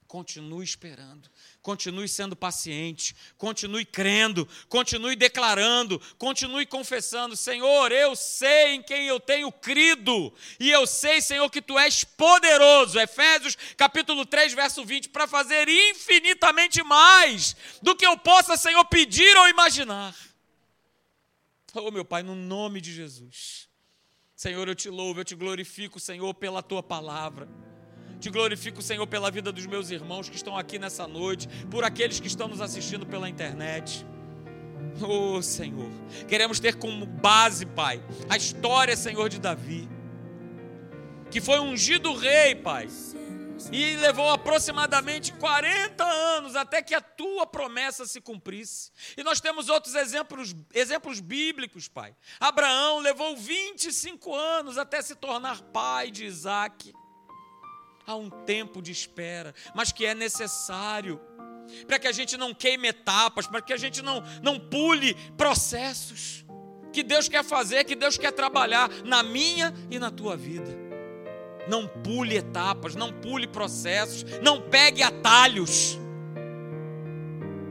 Continue 0.10 0.64
esperando, 0.64 1.30
continue 1.62 2.08
sendo 2.10 2.36
paciente, 2.36 3.16
continue 3.38 3.86
crendo, 3.86 4.48
continue 4.68 5.16
declarando, 5.16 6.02
continue 6.18 6.66
confessando: 6.66 7.38
Senhor, 7.38 7.92
eu 7.92 8.16
sei 8.16 8.74
em 8.74 8.82
quem 8.82 9.06
eu 9.06 9.20
tenho 9.20 9.52
crido, 9.52 10.34
e 10.60 10.72
eu 10.72 10.88
sei, 10.88 11.22
Senhor, 11.22 11.48
que 11.52 11.62
tu 11.62 11.78
és 11.78 12.04
poderoso. 12.04 13.00
Efésios 13.00 13.56
capítulo 13.78 14.26
3, 14.26 14.52
verso 14.54 14.84
20, 14.84 15.10
para 15.10 15.28
fazer 15.28 15.70
infinitamente 15.70 16.82
mais 16.82 17.56
do 17.80 17.96
que 17.96 18.08
eu 18.08 18.18
possa, 18.18 18.58
Senhor, 18.58 18.84
pedir 18.86 19.38
ou 19.38 19.48
imaginar. 19.48 20.16
Oh, 21.76 21.92
meu 21.92 22.04
Pai, 22.04 22.24
no 22.24 22.34
nome 22.34 22.82
de 22.82 22.92
Jesus. 22.92 23.70
Senhor, 24.36 24.68
eu 24.68 24.74
te 24.74 24.90
louvo, 24.90 25.20
eu 25.20 25.26
te 25.26 25.36
glorifico, 25.36 26.00
Senhor, 26.00 26.34
pela 26.34 26.64
tua 26.64 26.82
palavra. 26.82 27.48
Te 28.20 28.30
glorifico, 28.30 28.82
Senhor, 28.82 29.08
pela 29.08 29.32
vida 29.32 29.50
dos 29.50 29.66
meus 29.66 29.90
irmãos 29.90 30.28
que 30.28 30.36
estão 30.36 30.58
aqui 30.58 30.78
nessa 30.78 31.08
noite, 31.08 31.48
por 31.72 31.86
aqueles 31.86 32.20
que 32.20 32.28
estão 32.28 32.50
nos 32.50 32.60
assistindo 32.60 33.06
pela 33.06 33.30
internet. 33.30 34.06
Oh, 35.02 35.42
Senhor, 35.42 35.90
queremos 36.28 36.60
ter 36.60 36.76
como 36.76 37.06
base, 37.06 37.66
Pai, 37.66 38.04
a 38.30 38.36
história, 38.36 38.98
Senhor, 38.98 39.30
de 39.30 39.40
Davi, 39.40 39.88
que 41.32 41.40
foi 41.40 41.60
ungido 41.62 42.14
rei, 42.14 42.56
Pai, 42.56 42.90
e 43.72 43.96
levou 43.96 44.30
aproximadamente 44.30 45.32
40 45.34 46.04
anos 46.04 46.58
até 46.58 46.82
que 46.82 46.94
a 46.94 47.00
tua 47.00 47.46
promessa 47.46 48.06
se 48.06 48.20
cumprisse. 48.20 48.92
E 49.16 49.24
nós 49.24 49.40
temos 49.40 49.70
outros 49.70 49.96
exemplos, 49.96 50.54
exemplos 50.74 51.22
bíblicos, 51.22 51.88
Pai. 51.88 52.14
Abraão 52.38 53.00
levou 53.00 53.38
25 53.38 54.36
anos 54.36 54.78
até 54.78 55.02
se 55.02 55.16
tornar 55.16 55.62
pai 55.62 56.12
de 56.12 56.26
Isaac 56.26 56.94
há 58.10 58.16
um 58.16 58.28
tempo 58.28 58.82
de 58.82 58.92
espera, 58.92 59.54
mas 59.76 59.92
que 59.92 60.04
é 60.04 60.16
necessário 60.16 61.22
para 61.86 62.00
que 62.00 62.08
a 62.08 62.12
gente 62.12 62.36
não 62.38 62.56
queime 62.56 62.88
etapas, 62.88 63.46
para 63.46 63.62
que 63.62 63.72
a 63.72 63.78
gente 63.78 64.02
não, 64.02 64.24
não 64.42 64.60
pule 64.60 65.14
processos 65.38 66.44
que 66.92 67.04
Deus 67.04 67.30
quer 67.30 67.44
fazer, 67.44 67.84
que 67.84 67.96
Deus 67.96 68.18
quer 68.18 68.32
trabalhar 68.32 68.90
na 69.06 69.22
minha 69.22 69.72
e 69.92 70.00
na 70.00 70.10
tua 70.10 70.36
vida. 70.36 70.76
Não 71.68 71.88
pule 71.88 72.36
etapas, 72.36 72.96
não 72.96 73.14
pule 73.14 73.46
processos, 73.46 74.26
não 74.42 74.60
pegue 74.60 75.04
atalhos. 75.04 76.00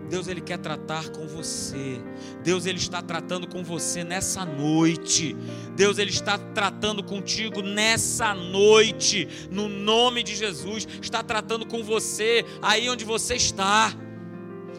Deus 0.08 0.26
ele 0.26 0.40
quer 0.40 0.58
tratar 0.58 1.10
com 1.10 1.26
você. 1.26 2.00
Deus 2.42 2.66
ele 2.66 2.78
está 2.78 3.02
tratando 3.02 3.46
com 3.46 3.62
você 3.62 4.02
nessa 4.02 4.44
noite. 4.44 5.36
Deus 5.76 5.98
ele 5.98 6.10
está 6.10 6.38
tratando 6.38 7.02
contigo 7.04 7.60
nessa 7.62 8.34
noite, 8.34 9.28
no 9.50 9.68
nome 9.68 10.22
de 10.22 10.34
Jesus. 10.34 10.86
Está 11.00 11.22
tratando 11.22 11.66
com 11.66 11.82
você 11.82 12.44
aí 12.62 12.88
onde 12.88 13.04
você 13.04 13.34
está. 13.34 13.92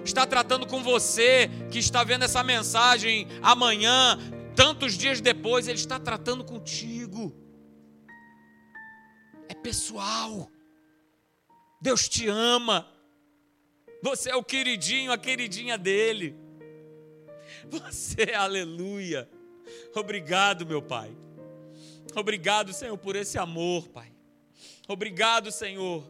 Está 0.04 0.26
tratando 0.26 0.66
com 0.66 0.82
você 0.82 1.50
que 1.70 1.78
está 1.78 2.04
vendo 2.04 2.24
essa 2.24 2.44
mensagem 2.44 3.28
amanhã, 3.42 4.18
tantos 4.56 4.98
dias 4.98 5.22
depois, 5.22 5.68
ele 5.68 5.78
está 5.78 6.00
tratando 6.00 6.44
contigo. 6.44 7.36
É 9.48 9.54
pessoal. 9.54 10.50
Deus 11.82 12.10
te 12.10 12.28
ama. 12.28 12.88
Você 14.02 14.30
é 14.30 14.36
o 14.36 14.44
queridinho, 14.44 15.12
a 15.12 15.18
queridinha 15.18 15.78
dele. 15.78 16.36
Você, 17.70 18.34
aleluia. 18.34 19.30
Obrigado, 19.94 20.66
meu 20.66 20.82
Pai. 20.82 21.16
Obrigado, 22.16 22.74
Senhor, 22.74 22.98
por 22.98 23.16
esse 23.16 23.38
amor, 23.38 23.88
Pai. 23.90 24.12
Obrigado, 24.88 25.52
Senhor, 25.52 26.10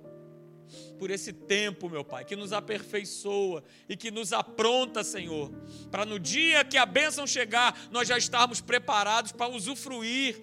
por 0.97 1.09
esse 1.09 1.33
tempo, 1.33 1.89
meu 1.89 2.03
Pai, 2.03 2.23
que 2.23 2.35
nos 2.35 2.53
aperfeiçoa 2.53 3.63
e 3.87 3.97
que 3.97 4.09
nos 4.09 4.31
apronta, 4.31 5.03
Senhor, 5.03 5.51
para 5.91 6.05
no 6.05 6.19
dia 6.19 6.63
que 6.63 6.77
a 6.77 6.85
bênção 6.85 7.27
chegar, 7.27 7.77
nós 7.91 8.07
já 8.07 8.17
estarmos 8.17 8.61
preparados 8.61 9.31
para 9.31 9.51
usufruir. 9.51 10.41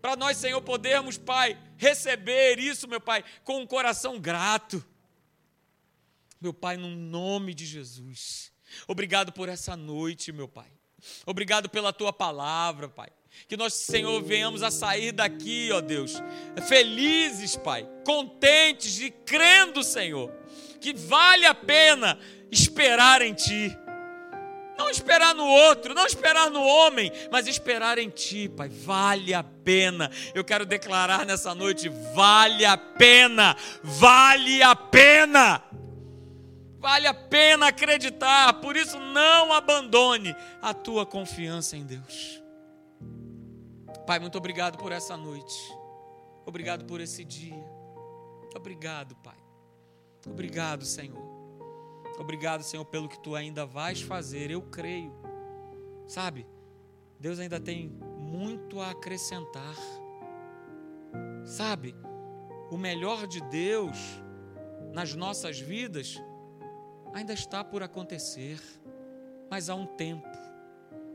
Para 0.00 0.16
nós, 0.16 0.38
Senhor, 0.38 0.62
podermos, 0.62 1.18
Pai, 1.18 1.58
receber 1.76 2.58
isso, 2.58 2.88
meu 2.88 3.00
Pai, 3.00 3.22
com 3.44 3.60
um 3.60 3.66
coração 3.66 4.18
grato. 4.18 4.82
Meu 6.40 6.54
Pai, 6.54 6.78
no 6.78 6.88
nome 6.88 7.52
de 7.52 7.66
Jesus. 7.66 8.50
Obrigado 8.88 9.30
por 9.30 9.46
essa 9.46 9.76
noite, 9.76 10.32
meu 10.32 10.48
Pai. 10.48 10.68
Obrigado 11.26 11.68
pela 11.68 11.92
tua 11.92 12.14
palavra, 12.14 12.88
Pai. 12.88 13.10
Que 13.46 13.58
nós, 13.58 13.74
Senhor, 13.74 14.22
venhamos 14.22 14.62
a 14.62 14.70
sair 14.70 15.12
daqui, 15.12 15.68
ó 15.70 15.82
Deus, 15.82 16.14
felizes, 16.66 17.56
Pai, 17.56 17.86
contentes 18.06 19.00
e 19.00 19.10
crendo, 19.10 19.84
Senhor, 19.84 20.32
que 20.80 20.94
vale 20.94 21.44
a 21.44 21.54
pena 21.54 22.18
esperar 22.50 23.20
em 23.20 23.34
Ti. 23.34 23.76
Não 24.78 24.88
esperar 24.88 25.34
no 25.34 25.46
outro, 25.46 25.92
não 25.92 26.06
esperar 26.06 26.50
no 26.50 26.62
homem, 26.62 27.12
mas 27.30 27.46
esperar 27.46 27.98
em 27.98 28.08
Ti, 28.08 28.48
Pai. 28.48 28.70
Vale 28.70 29.34
a 29.34 29.42
pena. 29.42 30.10
Eu 30.34 30.42
quero 30.42 30.64
declarar 30.64 31.26
nessa 31.26 31.54
noite: 31.54 31.90
vale 32.14 32.64
a 32.64 32.78
pena, 32.78 33.54
vale 33.82 34.62
a 34.62 34.74
pena. 34.74 35.62
Vale 36.80 37.06
a 37.06 37.12
pena 37.12 37.68
acreditar, 37.68 38.54
por 38.54 38.74
isso 38.74 38.98
não 38.98 39.52
abandone 39.52 40.34
a 40.62 40.72
tua 40.72 41.04
confiança 41.04 41.76
em 41.76 41.84
Deus. 41.84 42.42
Pai, 44.06 44.18
muito 44.18 44.38
obrigado 44.38 44.78
por 44.78 44.90
essa 44.90 45.14
noite. 45.14 45.54
Obrigado 46.46 46.86
por 46.86 46.98
esse 46.98 47.22
dia. 47.22 47.62
Obrigado, 48.56 49.14
Pai. 49.16 49.36
Obrigado, 50.26 50.86
Senhor. 50.86 51.22
Obrigado, 52.18 52.62
Senhor, 52.62 52.84
pelo 52.86 53.10
que 53.10 53.20
tu 53.20 53.36
ainda 53.36 53.66
vais 53.66 54.00
fazer. 54.00 54.50
Eu 54.50 54.62
creio. 54.62 55.12
Sabe? 56.06 56.46
Deus 57.18 57.38
ainda 57.38 57.60
tem 57.60 57.90
muito 58.18 58.80
a 58.80 58.90
acrescentar. 58.90 59.76
Sabe? 61.44 61.94
O 62.70 62.78
melhor 62.78 63.26
de 63.26 63.42
Deus 63.42 63.98
nas 64.94 65.14
nossas 65.14 65.60
vidas 65.60 66.18
ainda 67.12 67.32
está 67.32 67.62
por 67.64 67.82
acontecer, 67.82 68.60
mas 69.50 69.68
há 69.68 69.74
um 69.74 69.86
tempo, 69.86 70.28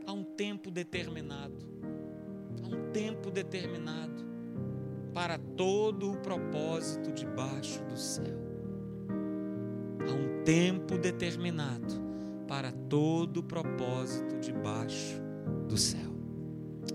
há 0.06 0.12
um 0.12 0.24
tempo 0.24 0.70
determinado 0.70 1.76
há 2.62 2.74
um 2.74 2.90
tempo 2.92 3.30
determinado 3.30 4.24
para 5.14 5.38
todo 5.38 6.12
o 6.12 6.16
propósito 6.18 7.12
debaixo 7.12 7.82
do 7.84 7.96
céu. 7.96 8.36
Há 10.08 10.12
um 10.12 10.44
tempo 10.44 10.98
determinado 10.98 12.04
para 12.46 12.70
todo 12.70 13.38
o 13.38 13.42
propósito 13.42 14.38
debaixo 14.38 15.20
do 15.68 15.76
céu. 15.76 16.14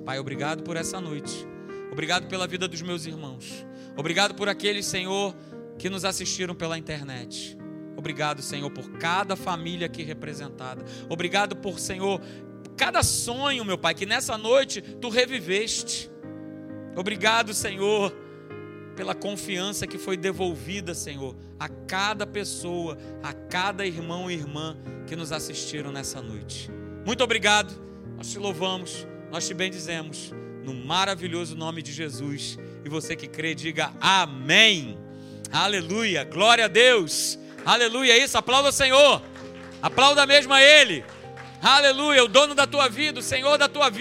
Pai, 0.06 0.20
obrigado 0.20 0.64
por 0.64 0.78
essa 0.78 1.02
noite. 1.02 1.48
Obrigado 1.92 2.28
pela 2.28 2.48
vida 2.48 2.68
dos 2.68 2.82
meus 2.82 3.06
irmãos. 3.06 3.66
Obrigado 3.98 4.36
por 4.36 4.48
aqueles, 4.48 4.86
Senhor, 4.86 5.36
que 5.78 5.90
nos 5.90 6.06
assistiram 6.06 6.56
pela 6.56 6.78
internet. 6.78 7.58
Obrigado, 8.02 8.42
Senhor, 8.42 8.68
por 8.72 8.90
cada 8.94 9.36
família 9.36 9.86
aqui 9.86 10.02
representada. 10.02 10.84
Obrigado 11.08 11.56
por, 11.56 11.78
Senhor, 11.78 12.20
cada 12.76 13.04
sonho, 13.04 13.64
meu 13.64 13.78
Pai, 13.78 13.94
que 13.94 14.08
nessa 14.08 14.40
noite 14.40 14.82
tu 14.82 15.08
reviveste. 15.08 16.10
Obrigado, 16.96 17.54
Senhor, 17.54 18.12
pela 18.96 19.14
confiança 19.14 19.86
que 19.86 20.00
foi 20.00 20.18
devolvida, 20.18 20.96
Senhor, 20.96 21.36
a 21.60 21.70
cada 21.70 22.26
pessoa, 22.26 22.98
a 23.22 23.34
cada 23.34 23.86
irmão 23.86 24.32
e 24.32 24.34
irmã 24.34 24.76
que 25.06 25.16
nos 25.16 25.32
assistiram 25.32 25.92
nessa 25.92 26.24
noite. 26.24 26.72
Muito 27.06 27.24
obrigado, 27.24 27.72
nós 28.18 28.32
te 28.32 28.40
louvamos, 28.40 29.06
nós 29.30 29.48
te 29.48 29.54
bendizemos, 29.54 30.34
no 30.64 30.74
maravilhoso 30.74 31.56
nome 31.56 31.84
de 31.84 31.94
Jesus. 31.94 32.58
E 32.84 32.90
você 32.90 33.16
que 33.16 33.28
crê, 33.28 33.54
diga 33.54 33.94
amém. 34.02 34.98
Aleluia, 35.52 36.24
glória 36.24 36.66
a 36.66 36.68
Deus. 36.68 37.38
Aleluia, 37.66 38.18
isso, 38.18 38.38
aplauda 38.38 38.70
o 38.70 38.72
Senhor. 38.72 39.22
Aplauda 39.82 40.26
mesmo 40.26 40.54
a 40.54 40.62
Ele. 40.62 41.04
Aleluia, 41.62 42.24
o 42.24 42.28
dono 42.28 42.56
da 42.56 42.66
tua 42.66 42.90
vida, 42.90 43.20
o 43.20 43.24
Senhor 43.24 43.58
da 43.58 43.68
tua 43.68 43.90
vida. 43.90 44.00